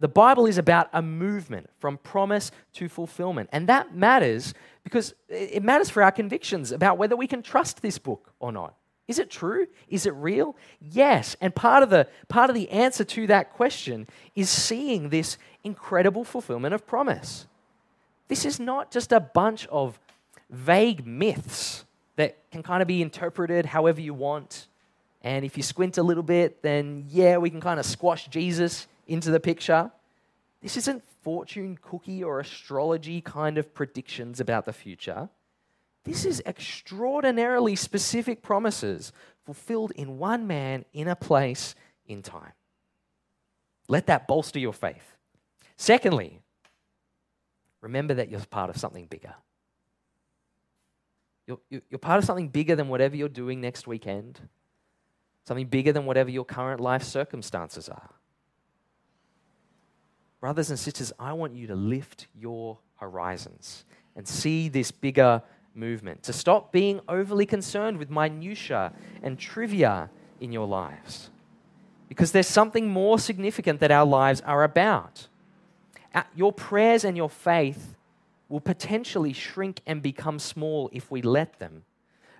The 0.00 0.08
Bible 0.08 0.46
is 0.46 0.58
about 0.58 0.88
a 0.92 1.00
movement 1.02 1.68
from 1.78 1.98
promise 1.98 2.50
to 2.74 2.88
fulfillment. 2.88 3.48
And 3.52 3.68
that 3.68 3.94
matters 3.94 4.54
because 4.82 5.14
it 5.28 5.62
matters 5.62 5.88
for 5.88 6.02
our 6.02 6.12
convictions 6.12 6.72
about 6.72 6.98
whether 6.98 7.16
we 7.16 7.26
can 7.26 7.42
trust 7.42 7.82
this 7.82 7.98
book 7.98 8.32
or 8.38 8.52
not. 8.52 8.74
Is 9.08 9.18
it 9.18 9.30
true? 9.30 9.66
Is 9.88 10.06
it 10.06 10.14
real? 10.14 10.56
Yes. 10.80 11.36
And 11.40 11.54
part 11.54 11.82
of 11.82 11.90
the, 11.90 12.08
part 12.28 12.50
of 12.50 12.54
the 12.54 12.68
answer 12.70 13.04
to 13.04 13.26
that 13.28 13.52
question 13.52 14.08
is 14.34 14.50
seeing 14.50 15.10
this 15.10 15.38
incredible 15.62 16.24
fulfillment 16.24 16.74
of 16.74 16.86
promise. 16.86 17.46
This 18.28 18.44
is 18.44 18.58
not 18.58 18.90
just 18.90 19.12
a 19.12 19.20
bunch 19.20 19.66
of 19.68 19.98
vague 20.50 21.06
myths 21.06 21.84
that 22.16 22.36
can 22.50 22.62
kind 22.62 22.82
of 22.82 22.88
be 22.88 23.02
interpreted 23.02 23.66
however 23.66 24.00
you 24.00 24.14
want. 24.14 24.66
And 25.22 25.44
if 25.44 25.56
you 25.56 25.62
squint 25.62 25.98
a 25.98 26.02
little 26.02 26.22
bit, 26.22 26.62
then 26.62 27.06
yeah, 27.08 27.36
we 27.36 27.50
can 27.50 27.60
kind 27.60 27.78
of 27.78 27.86
squash 27.86 28.26
Jesus 28.28 28.88
into 29.06 29.30
the 29.30 29.40
picture. 29.40 29.90
This 30.62 30.76
isn't 30.76 31.04
fortune 31.22 31.78
cookie 31.80 32.24
or 32.24 32.40
astrology 32.40 33.20
kind 33.20 33.58
of 33.58 33.72
predictions 33.74 34.40
about 34.40 34.64
the 34.64 34.72
future. 34.72 35.28
This 36.06 36.24
is 36.24 36.40
extraordinarily 36.46 37.74
specific 37.74 38.40
promises 38.40 39.12
fulfilled 39.44 39.90
in 39.96 40.18
one 40.18 40.46
man, 40.46 40.84
in 40.92 41.08
a 41.08 41.16
place, 41.16 41.74
in 42.06 42.22
time. 42.22 42.52
Let 43.88 44.06
that 44.06 44.28
bolster 44.28 44.60
your 44.60 44.72
faith. 44.72 45.16
Secondly, 45.76 46.40
remember 47.80 48.14
that 48.14 48.30
you're 48.30 48.40
part 48.40 48.70
of 48.70 48.76
something 48.76 49.06
bigger. 49.06 49.34
You're, 51.46 51.58
you're 51.68 51.98
part 51.98 52.18
of 52.18 52.24
something 52.24 52.48
bigger 52.48 52.76
than 52.76 52.88
whatever 52.88 53.16
you're 53.16 53.28
doing 53.28 53.60
next 53.60 53.88
weekend, 53.88 54.40
something 55.44 55.66
bigger 55.66 55.92
than 55.92 56.06
whatever 56.06 56.30
your 56.30 56.44
current 56.44 56.80
life 56.80 57.02
circumstances 57.02 57.88
are. 57.88 58.10
Brothers 60.40 60.70
and 60.70 60.78
sisters, 60.78 61.12
I 61.18 61.32
want 61.32 61.54
you 61.54 61.66
to 61.66 61.74
lift 61.74 62.28
your 62.32 62.78
horizons 62.96 63.84
and 64.14 64.26
see 64.26 64.68
this 64.68 64.90
bigger 64.90 65.42
movement, 65.76 66.22
to 66.24 66.32
stop 66.32 66.72
being 66.72 67.00
overly 67.08 67.46
concerned 67.46 67.98
with 67.98 68.10
minutiae 68.10 68.92
and 69.22 69.38
trivia 69.38 70.10
in 70.40 70.52
your 70.52 70.66
lives. 70.66 71.30
Because 72.08 72.32
there's 72.32 72.46
something 72.46 72.88
more 72.88 73.18
significant 73.18 73.80
that 73.80 73.90
our 73.90 74.06
lives 74.06 74.40
are 74.42 74.64
about. 74.64 75.28
Uh, 76.14 76.22
your 76.34 76.52
prayers 76.52 77.04
and 77.04 77.16
your 77.16 77.28
faith 77.28 77.94
will 78.48 78.60
potentially 78.60 79.32
shrink 79.32 79.80
and 79.86 80.02
become 80.02 80.38
small 80.38 80.88
if 80.92 81.10
we 81.10 81.20
let 81.20 81.58
them. 81.58 81.84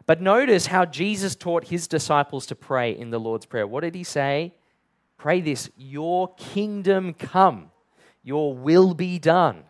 But 0.07 0.23
notice 0.23 0.67
how 0.67 0.85
Jesus 0.85 1.35
taught 1.35 1.65
his 1.65 1.89
disciples 1.89 2.47
to 2.47 2.55
pray 2.55 2.97
in 2.97 3.11
the 3.11 3.19
Lord's 3.19 3.45
Prayer. 3.45 3.67
What 3.67 3.81
did 3.81 3.95
he 3.95 4.05
say? 4.05 4.55
Pray 5.19 5.41
this 5.41 5.69
Your 5.77 6.33
kingdom 6.35 7.13
come. 7.13 7.71
Your 8.23 8.55
will 8.55 8.95
be 8.95 9.19
done. 9.19 9.65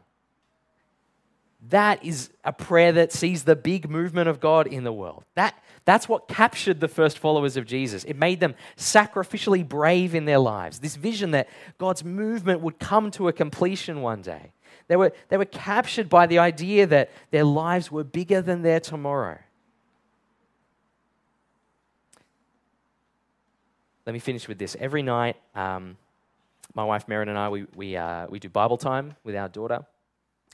That 1.70 2.04
is 2.04 2.30
a 2.44 2.52
prayer 2.52 2.92
that 2.92 3.12
sees 3.12 3.44
the 3.44 3.56
big 3.56 3.90
movement 3.90 4.28
of 4.28 4.40
God 4.40 4.66
in 4.66 4.84
the 4.84 4.92
world. 4.92 5.24
That, 5.34 5.54
that's 5.84 6.08
what 6.08 6.28
captured 6.28 6.80
the 6.80 6.88
first 6.88 7.18
followers 7.18 7.56
of 7.56 7.66
Jesus. 7.66 8.04
It 8.04 8.16
made 8.16 8.40
them 8.40 8.54
sacrificially 8.76 9.66
brave 9.66 10.14
in 10.14 10.24
their 10.24 10.38
lives. 10.38 10.78
This 10.78 10.96
vision 10.96 11.32
that 11.32 11.48
God's 11.78 12.04
movement 12.04 12.60
would 12.60 12.78
come 12.78 13.10
to 13.12 13.28
a 13.28 13.32
completion 13.32 14.02
one 14.02 14.22
day. 14.22 14.52
They 14.88 14.96
were, 14.96 15.12
they 15.28 15.36
were 15.36 15.44
captured 15.44 16.08
by 16.08 16.26
the 16.26 16.38
idea 16.38 16.86
that 16.86 17.10
their 17.30 17.44
lives 17.44 17.90
were 17.90 18.04
bigger 18.04 18.40
than 18.40 18.62
their 18.62 18.78
tomorrow. 18.80 19.38
let 24.06 24.12
me 24.12 24.20
finish 24.20 24.46
with 24.46 24.58
this. 24.58 24.76
Every 24.78 25.02
night, 25.02 25.36
um, 25.54 25.96
my 26.74 26.84
wife 26.84 27.06
Merrin 27.08 27.28
and 27.28 27.36
I, 27.36 27.48
we, 27.48 27.66
we, 27.74 27.96
uh, 27.96 28.28
we 28.28 28.38
do 28.38 28.48
Bible 28.48 28.76
time 28.76 29.16
with 29.24 29.34
our 29.34 29.48
daughter. 29.48 29.84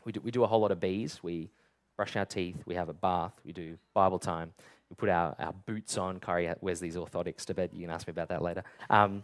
We 0.05 0.13
do, 0.13 0.21
we 0.21 0.31
do 0.31 0.45
a 0.45 0.47
whole 0.47 0.61
lot 0.61 0.73
of 0.73 0.81
bees. 0.81 1.21
We 1.23 1.51
brush 1.97 2.17
our 2.17 2.25
teeth, 2.25 2.57
we 2.67 2.75
have 2.75 2.89
a 2.89 2.95
bath, 2.95 3.35
we 3.45 3.53
do 3.53 3.77
Bible 3.95 4.19
time. 4.19 4.53
We 4.91 4.97
put 4.97 5.09
our, 5.09 5.35
our 5.39 5.53
boots 5.67 5.97
on. 5.97 6.21
Kari 6.21 6.53
wears 6.61 6.81
these 6.81 6.97
orthotics 6.97 7.45
to 7.47 7.55
bed. 7.55 7.71
You 7.73 7.83
can 7.83 7.91
ask 7.91 8.07
me 8.07 8.11
about 8.11 8.29
that 8.29 8.43
later. 8.43 8.65
Um, 8.91 9.23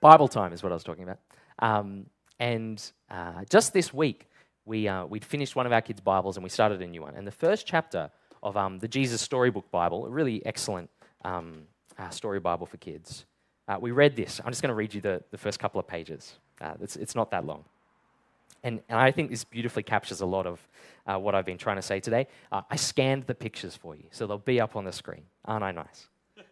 Bible 0.00 0.28
time 0.28 0.52
is 0.52 0.62
what 0.62 0.72
I 0.72 0.74
was 0.74 0.84
talking 0.84 1.04
about. 1.04 1.18
Um, 1.60 2.06
and 2.38 2.82
uh, 3.10 3.44
just 3.48 3.72
this 3.72 3.92
week, 3.92 4.28
we, 4.64 4.86
uh, 4.86 5.06
we'd 5.06 5.24
finished 5.24 5.56
one 5.56 5.64
of 5.64 5.72
our 5.72 5.80
kids' 5.80 6.00
Bibles 6.00 6.36
and 6.36 6.44
we 6.44 6.50
started 6.50 6.82
a 6.82 6.86
new 6.86 7.02
one. 7.02 7.14
And 7.14 7.26
the 7.26 7.32
first 7.32 7.66
chapter 7.66 8.10
of 8.42 8.56
um, 8.56 8.78
the 8.78 8.88
Jesus 8.88 9.22
Storybook 9.22 9.70
Bible, 9.70 10.06
a 10.06 10.10
really 10.10 10.44
excellent 10.44 10.90
um, 11.24 11.62
uh, 11.98 12.10
story 12.10 12.38
Bible 12.38 12.66
for 12.66 12.76
kids, 12.76 13.24
uh, 13.66 13.78
we 13.80 13.92
read 13.92 14.14
this. 14.14 14.40
I'm 14.44 14.50
just 14.50 14.62
going 14.62 14.70
to 14.70 14.74
read 14.74 14.92
you 14.92 15.00
the, 15.00 15.22
the 15.30 15.38
first 15.38 15.58
couple 15.58 15.78
of 15.78 15.86
pages. 15.86 16.34
Uh, 16.60 16.74
it's, 16.80 16.96
it's 16.96 17.14
not 17.14 17.30
that 17.30 17.46
long. 17.46 17.64
And, 18.62 18.80
and, 18.88 18.98
I 18.98 19.10
think 19.12 19.30
this 19.30 19.44
beautifully 19.44 19.82
captures 19.82 20.20
a 20.20 20.26
lot 20.26 20.46
of 20.46 20.60
uh, 21.06 21.16
what 21.18 21.34
I've 21.34 21.46
been 21.46 21.58
trying 21.58 21.76
to 21.76 21.82
say 21.82 22.00
today. 22.00 22.26
Uh, 22.50 22.62
I 22.70 22.76
scanned 22.76 23.24
the 23.26 23.34
pictures 23.34 23.76
for 23.76 23.94
you, 23.94 24.04
so 24.10 24.26
they'll 24.26 24.38
be 24.38 24.60
up 24.60 24.74
on 24.74 24.84
the 24.84 24.92
screen. 24.92 25.22
Aren't 25.44 25.64
I 25.64 25.72
nice? 25.72 26.08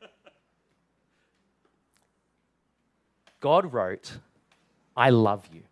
God 3.41 3.73
wrote, 3.73 4.19
I 4.97 5.11
love 5.11 5.49
you. 5.53 5.63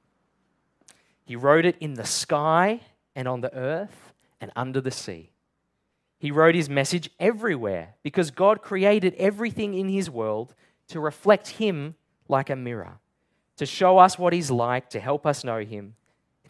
He 1.25 1.37
wrote 1.37 1.64
it 1.64 1.77
in 1.81 1.94
the 1.94 2.05
sky 2.05 2.81
and 3.14 3.27
on 3.27 3.40
the 3.40 3.55
earth 3.55 4.12
and 4.40 4.51
under 4.55 4.81
the 4.81 4.90
sea. 4.90 5.31
He 6.18 6.31
wrote 6.31 6.55
his 6.55 6.68
message 6.68 7.11
everywhere 7.18 7.94
because 8.03 8.31
God 8.31 8.62
created 8.62 9.14
everything 9.14 9.75
in 9.75 9.88
his 9.88 10.11
world 10.11 10.55
to 10.88 11.01
reflect 11.01 11.49
him 11.49 11.94
like 12.29 12.51
a 12.51 12.57
mirror, 12.57 12.99
to 13.57 13.66
show 13.66 13.99
us 13.99 14.18
what 14.18 14.33
he's 14.33 14.51
like, 14.51 14.90
to 14.90 15.01
help 15.01 15.27
us 15.27 15.44
know 15.44 15.61
him, 15.61 15.94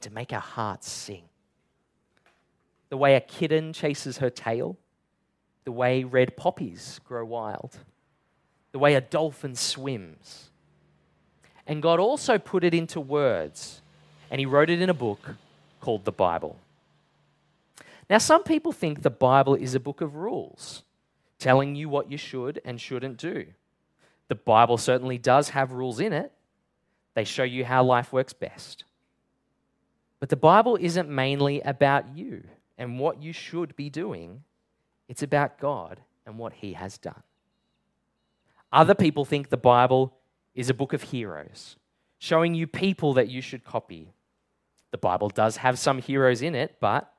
to 0.05 0.13
make 0.13 0.33
our 0.33 0.41
hearts 0.41 0.91
sing. 0.91 1.25
The 2.91 2.97
way 2.97 3.17
a 3.17 3.21
kitten 3.21 3.73
chases 3.73 4.19
her 4.19 4.31
tail, 4.31 4.77
the 5.65 5.73
way 5.73 6.05
red 6.05 6.37
poppies 6.37 7.01
grow 7.05 7.25
wild, 7.25 7.79
the 8.73 8.79
way 8.79 8.95
a 8.95 9.01
dolphin 9.01 9.57
swims. 9.57 10.51
And 11.67 11.83
God 11.83 11.99
also 11.99 12.39
put 12.39 12.65
it 12.65 12.75
into 12.75 13.01
words 13.01 13.81
and 14.31 14.39
he 14.39 14.47
wrote 14.47 14.71
it 14.71 14.83
in 14.83 14.91
a 14.91 14.95
book 14.95 15.37
called 15.81 16.05
the 16.05 16.13
Bible. 16.13 16.59
Now, 18.11 18.19
some 18.19 18.43
people 18.43 18.73
think 18.73 19.01
the 19.03 19.11
Bible 19.11 19.55
is 19.55 19.75
a 19.75 19.81
book 19.81 20.03
of 20.03 20.17
rules, 20.17 20.83
telling 21.39 21.75
you 21.75 21.89
what 21.89 22.11
you 22.11 22.19
should 22.19 22.61
and 22.65 22.79
shouldn't 22.79 23.17
do. 23.17 23.47
The 24.29 24.35
Bible 24.35 24.77
certainly 24.77 25.17
does 25.17 25.51
have 25.51 25.73
rules 25.73 26.01
in 26.01 26.13
it, 26.13 26.33
they 27.15 27.25
show 27.25 27.45
you 27.45 27.65
how 27.65 27.83
life 27.83 28.13
works 28.13 28.35
best. 28.35 28.85
But 30.25 30.31
the 30.31 30.37
Bible 30.37 30.79
isn't 30.81 31.11
mainly 31.11 31.61
about 31.61 32.17
you 32.17 32.45
and 32.79 32.99
what 32.99 33.23
you 33.23 33.35
should 33.35 33.77
be 33.77 33.91
doing, 33.91 34.43
it's 35.07 35.23
about 35.23 35.59
God 35.59 36.01
and 36.25 36.39
what 36.39 36.55
He 36.55 36.73
has 36.73 36.97
done. 36.97 37.23
Other 38.73 38.95
people 38.95 39.27
think 39.27 39.51
the 39.51 39.59
Bible 39.59 40.17
is 40.55 40.71
a 40.71 40.73
book 40.73 40.95
of 40.95 41.03
heroes, 41.03 41.77
showing 42.19 42.55
you 42.55 42.67
people 42.67 43.13
that 43.13 43.29
you 43.29 43.43
should 43.43 43.65
copy 43.65 44.15
the 44.93 44.97
Bible 44.97 45.29
does 45.29 45.59
have 45.59 45.79
some 45.79 45.99
heroes 45.99 46.41
in 46.41 46.55
it, 46.55 46.77
but 46.81 47.13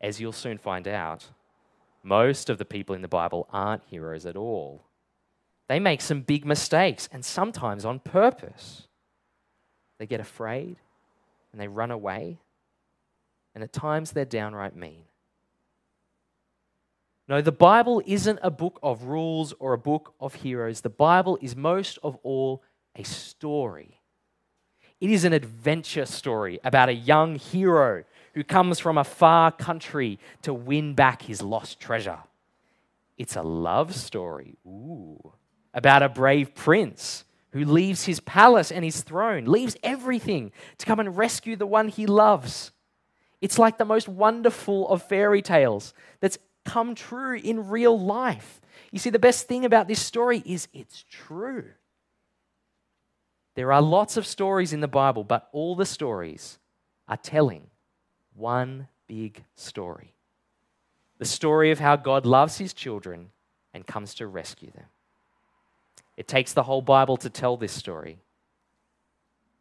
as 0.00 0.18
you'll 0.18 0.32
soon 0.32 0.56
find 0.56 0.88
out, 0.88 1.26
most 2.02 2.48
of 2.48 2.56
the 2.56 2.64
people 2.64 2.94
in 2.94 3.02
the 3.02 3.06
Bible 3.06 3.46
aren't 3.52 3.82
heroes 3.84 4.24
at 4.24 4.34
all. 4.34 4.86
They 5.68 5.78
make 5.78 6.00
some 6.00 6.22
big 6.22 6.46
mistakes, 6.46 7.06
and 7.12 7.22
sometimes 7.22 7.84
on 7.84 7.98
purpose. 7.98 8.88
They 9.98 10.06
get 10.06 10.20
afraid 10.20 10.78
and 11.52 11.60
they 11.60 11.68
run 11.68 11.90
away, 11.90 12.38
and 13.56 13.64
at 13.64 13.72
times 13.72 14.12
they're 14.12 14.24
downright 14.24 14.76
mean. 14.76 15.02
No, 17.26 17.42
the 17.42 17.50
Bible 17.50 18.00
isn't 18.06 18.38
a 18.40 18.52
book 18.52 18.78
of 18.84 19.02
rules 19.02 19.52
or 19.58 19.72
a 19.72 19.78
book 19.78 20.14
of 20.20 20.34
heroes. 20.34 20.82
The 20.82 20.90
Bible 20.90 21.36
is 21.42 21.56
most 21.56 21.98
of 22.04 22.16
all 22.22 22.62
a 22.94 23.02
story 23.02 23.96
it 25.00 25.10
is 25.10 25.24
an 25.24 25.32
adventure 25.32 26.06
story 26.06 26.58
about 26.64 26.88
a 26.88 26.94
young 26.94 27.36
hero 27.36 28.04
who 28.34 28.42
comes 28.42 28.78
from 28.78 28.96
a 28.96 29.04
far 29.04 29.52
country 29.52 30.18
to 30.42 30.54
win 30.54 30.94
back 30.94 31.22
his 31.22 31.42
lost 31.42 31.80
treasure. 31.80 32.20
It's 33.18 33.36
a 33.36 33.42
love 33.42 33.94
story, 33.94 34.56
ooh, 34.66 35.32
about 35.74 36.02
a 36.02 36.08
brave 36.08 36.54
prince 36.54 37.24
who 37.50 37.64
leaves 37.64 38.04
his 38.04 38.20
palace 38.20 38.72
and 38.72 38.84
his 38.84 39.02
throne, 39.02 39.44
leaves 39.44 39.76
everything 39.82 40.52
to 40.78 40.86
come 40.86 41.00
and 41.00 41.16
rescue 41.16 41.56
the 41.56 41.66
one 41.66 41.88
he 41.88 42.06
loves. 42.06 42.72
It's 43.40 43.58
like 43.58 43.78
the 43.78 43.84
most 43.84 44.08
wonderful 44.08 44.88
of 44.88 45.02
fairy 45.02 45.42
tales 45.42 45.94
that's 46.20 46.38
come 46.64 46.94
true 46.94 47.36
in 47.36 47.68
real 47.68 47.98
life. 47.98 48.60
You 48.90 48.98
see, 48.98 49.10
the 49.10 49.18
best 49.18 49.46
thing 49.46 49.64
about 49.64 49.88
this 49.88 50.00
story 50.00 50.42
is 50.44 50.68
it's 50.72 51.04
true. 51.10 51.64
There 53.54 53.72
are 53.72 53.82
lots 53.82 54.16
of 54.16 54.26
stories 54.26 54.72
in 54.72 54.80
the 54.80 54.88
Bible, 54.88 55.24
but 55.24 55.48
all 55.52 55.76
the 55.76 55.86
stories 55.86 56.58
are 57.08 57.16
telling 57.16 57.68
one 58.34 58.88
big 59.06 59.44
story 59.54 60.12
the 61.18 61.24
story 61.24 61.70
of 61.70 61.78
how 61.78 61.96
God 61.96 62.26
loves 62.26 62.58
his 62.58 62.72
children 62.72 63.30
and 63.72 63.86
comes 63.86 64.14
to 64.14 64.26
rescue 64.26 64.70
them. 64.70 64.86
It 66.16 66.28
takes 66.28 66.52
the 66.52 66.62
whole 66.62 66.82
Bible 66.82 67.16
to 67.18 67.30
tell 67.30 67.56
this 67.56 67.72
story. 67.72 68.18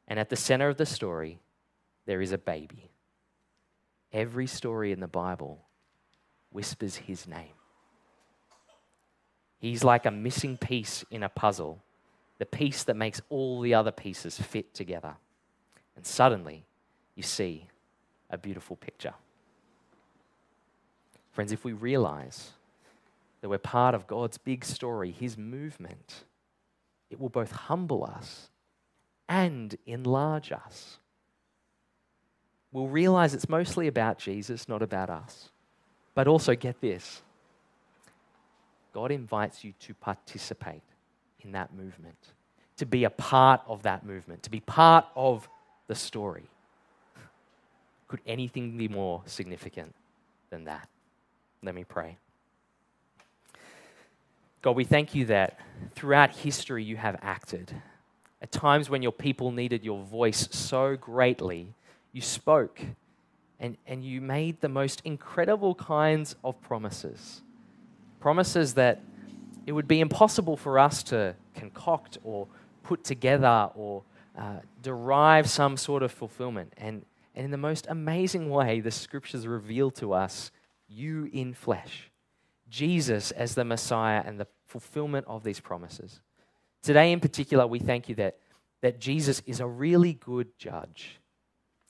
And 0.07 0.19
at 0.19 0.29
the 0.29 0.35
center 0.35 0.69
of 0.69 0.77
the 0.77 0.85
story, 0.85 1.39
there 2.05 2.21
is 2.21 2.31
a 2.31 2.37
baby. 2.37 2.91
Every 4.15 4.47
story 4.47 4.93
in 4.93 5.01
the 5.01 5.09
Bible 5.09 5.59
whispers 6.49 6.95
his 6.95 7.27
name. 7.27 7.51
He's 9.59 9.83
like 9.83 10.05
a 10.05 10.11
missing 10.11 10.55
piece 10.55 11.03
in 11.11 11.21
a 11.21 11.27
puzzle 11.27 11.83
the 12.37 12.45
piece 12.45 12.83
that 12.83 12.95
makes 12.95 13.21
all 13.29 13.59
the 13.59 13.73
other 13.73 13.91
pieces 13.91 14.39
fit 14.39 14.73
together. 14.73 15.15
And 15.97 16.05
suddenly, 16.05 16.65
you 17.15 17.23
see 17.23 17.67
a 18.29 18.37
beautiful 18.37 18.77
picture. 18.77 19.13
Friends, 21.31 21.51
if 21.51 21.65
we 21.65 21.73
realize 21.73 22.51
that 23.41 23.49
we're 23.49 23.57
part 23.57 23.95
of 23.95 24.07
God's 24.07 24.37
big 24.37 24.63
story, 24.63 25.11
His 25.11 25.37
movement, 25.37 26.23
it 27.09 27.19
will 27.19 27.29
both 27.29 27.51
humble 27.51 28.05
us 28.05 28.49
and 29.27 29.75
enlarge 29.85 30.53
us. 30.53 30.99
We'll 32.75 32.87
realize 32.87 33.33
it's 33.33 33.47
mostly 33.47 33.87
about 33.87 34.19
Jesus, 34.19 34.67
not 34.67 34.81
about 34.81 35.09
us. 35.09 35.49
But 36.13 36.27
also, 36.27 36.55
get 36.55 36.81
this 36.81 37.21
God 38.91 39.11
invites 39.11 39.63
you 39.63 39.73
to 39.79 39.93
participate 39.93 40.81
in 41.39 41.53
that 41.53 41.73
movement, 41.73 42.17
to 42.75 42.85
be 42.85 43.05
a 43.05 43.09
part 43.09 43.61
of 43.65 43.83
that 43.83 44.05
movement, 44.05 44.43
to 44.43 44.49
be 44.49 44.59
part 44.59 45.05
of 45.15 45.47
the 45.87 45.95
story. 45.95 46.49
Could 48.09 48.19
anything 48.27 48.75
be 48.75 48.89
more 48.89 49.21
significant 49.25 49.95
than 50.49 50.65
that? 50.65 50.89
Let 51.63 51.75
me 51.75 51.85
pray. 51.85 52.17
God, 54.61 54.75
we 54.75 54.83
thank 54.83 55.15
you 55.15 55.27
that 55.27 55.61
throughout 55.95 56.35
history 56.35 56.83
you 56.83 56.97
have 56.97 57.17
acted. 57.21 57.73
At 58.41 58.51
times 58.51 58.89
when 58.89 59.01
your 59.01 59.13
people 59.13 59.53
needed 59.53 59.85
your 59.85 60.03
voice 60.03 60.49
so 60.51 60.97
greatly, 60.97 61.73
you 62.15 62.21
spoke 62.21 62.79
and, 63.59 63.75
and 63.85 64.01
you 64.01 64.21
made 64.21 64.61
the 64.61 64.69
most 64.69 65.01
incredible 65.03 65.75
kinds 65.75 66.37
of 66.45 66.59
promises. 66.61 67.41
Promises 68.21 68.75
that 68.75 69.01
it 69.65 69.73
would 69.73 69.87
be 69.87 69.99
impossible 69.99 70.55
for 70.55 70.79
us 70.79 71.03
to 71.03 71.35
concoct 71.55 72.17
or 72.23 72.47
put 72.83 73.03
together 73.03 73.69
or 73.75 74.03
uh, 74.37 74.59
derive 74.81 75.49
some 75.49 75.75
sort 75.75 76.03
of 76.03 76.11
fulfillment. 76.11 76.71
And, 76.77 77.03
and 77.35 77.43
in 77.43 77.51
the 77.51 77.57
most 77.57 77.85
amazing 77.89 78.49
way, 78.49 78.79
the 78.79 78.91
scriptures 78.91 79.45
reveal 79.45 79.91
to 79.91 80.13
us 80.13 80.51
you 80.87 81.29
in 81.33 81.53
flesh, 81.53 82.11
Jesus 82.69 83.31
as 83.31 83.55
the 83.55 83.65
Messiah 83.65 84.23
and 84.25 84.39
the 84.39 84.47
fulfillment 84.65 85.25
of 85.27 85.43
these 85.43 85.59
promises. 85.59 86.21
Today, 86.81 87.11
in 87.11 87.19
particular, 87.19 87.67
we 87.67 87.79
thank 87.79 88.07
you 88.07 88.15
that, 88.15 88.37
that 88.81 89.01
Jesus 89.01 89.41
is 89.45 89.59
a 89.59 89.67
really 89.67 90.13
good 90.13 90.57
judge. 90.57 91.19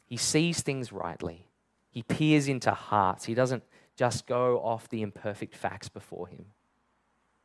He 0.06 0.18
sees 0.18 0.62
things 0.62 0.92
rightly, 0.92 1.48
he 1.90 2.04
peers 2.04 2.48
into 2.48 2.72
hearts, 2.72 3.26
he 3.26 3.34
doesn't 3.34 3.64
just 3.96 4.28
go 4.28 4.60
off 4.60 4.90
the 4.90 5.02
imperfect 5.02 5.56
facts 5.56 5.90
before 5.90 6.28
him. 6.28 6.46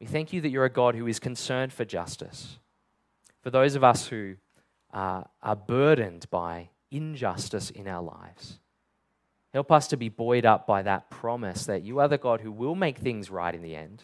We 0.00 0.06
thank 0.06 0.32
you 0.32 0.40
that 0.40 0.48
you're 0.48 0.64
a 0.64 0.70
God 0.70 0.94
who 0.94 1.06
is 1.06 1.18
concerned 1.18 1.72
for 1.72 1.84
justice. 1.84 2.58
For 3.42 3.50
those 3.50 3.74
of 3.74 3.84
us 3.84 4.06
who 4.08 4.36
are, 4.92 5.28
burdened 5.66 6.28
by 6.30 6.70
injustice 6.90 7.70
in 7.70 7.86
our 7.86 8.02
lives, 8.02 8.58
help 9.52 9.70
us 9.70 9.88
to 9.88 9.96
be 9.96 10.08
buoyed 10.08 10.44
up 10.44 10.66
by 10.66 10.82
that 10.82 11.10
promise 11.10 11.66
that 11.66 11.82
you 11.82 12.00
are 12.00 12.08
the 12.08 12.18
God 12.18 12.40
who 12.40 12.50
will 12.50 12.74
make 12.74 12.98
things 12.98 13.30
right 13.30 13.54
in 13.54 13.62
the 13.62 13.76
end. 13.76 14.02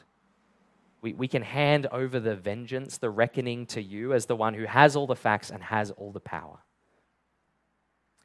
We, 1.00 1.12
we 1.12 1.28
can 1.28 1.42
hand 1.42 1.86
over 1.92 2.20
the 2.20 2.36
vengeance, 2.36 2.98
the 2.98 3.10
reckoning 3.10 3.66
to 3.66 3.82
you 3.82 4.12
as 4.12 4.26
the 4.26 4.36
one 4.36 4.54
who 4.54 4.64
has 4.64 4.96
all 4.96 5.06
the 5.06 5.16
facts 5.16 5.50
and 5.50 5.62
has 5.64 5.90
all 5.90 6.12
the 6.12 6.20
power. 6.20 6.58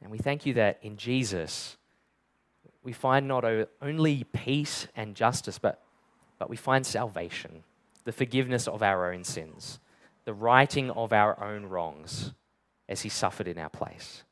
And 0.02 0.10
we 0.10 0.18
thank 0.18 0.44
you 0.44 0.54
that 0.54 0.78
in 0.82 0.96
Jesus, 0.96 1.76
we 2.82 2.92
find 2.92 3.28
not 3.28 3.44
only 3.80 4.24
peace 4.24 4.88
and 4.96 5.14
justice, 5.14 5.58
but, 5.58 5.82
but 6.38 6.50
we 6.50 6.56
find 6.56 6.84
salvation, 6.84 7.62
the 8.04 8.12
forgiveness 8.12 8.66
of 8.66 8.82
our 8.82 9.12
own 9.12 9.24
sins, 9.24 9.78
the 10.24 10.34
righting 10.34 10.90
of 10.90 11.12
our 11.12 11.42
own 11.42 11.66
wrongs 11.66 12.32
as 12.88 13.02
he 13.02 13.08
suffered 13.08 13.46
in 13.46 13.58
our 13.58 13.68
place. 13.68 14.24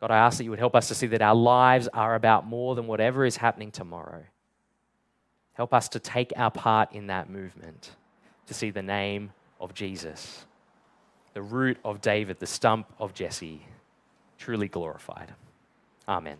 God, 0.00 0.10
I 0.10 0.16
ask 0.16 0.38
that 0.38 0.44
you 0.44 0.50
would 0.50 0.58
help 0.58 0.76
us 0.76 0.88
to 0.88 0.94
see 0.94 1.06
that 1.08 1.22
our 1.22 1.34
lives 1.34 1.88
are 1.92 2.14
about 2.14 2.46
more 2.46 2.74
than 2.74 2.86
whatever 2.86 3.24
is 3.24 3.36
happening 3.36 3.70
tomorrow. 3.70 4.24
Help 5.54 5.72
us 5.72 5.88
to 5.90 5.98
take 5.98 6.32
our 6.36 6.50
part 6.50 6.92
in 6.92 7.06
that 7.06 7.30
movement, 7.30 7.90
to 8.46 8.54
see 8.54 8.70
the 8.70 8.82
name 8.82 9.32
of 9.58 9.72
Jesus, 9.72 10.44
the 11.32 11.40
root 11.40 11.78
of 11.82 12.02
David, 12.02 12.38
the 12.40 12.46
stump 12.46 12.86
of 12.98 13.14
Jesse, 13.14 13.62
truly 14.38 14.68
glorified. 14.68 15.34
Amen. 16.08 16.38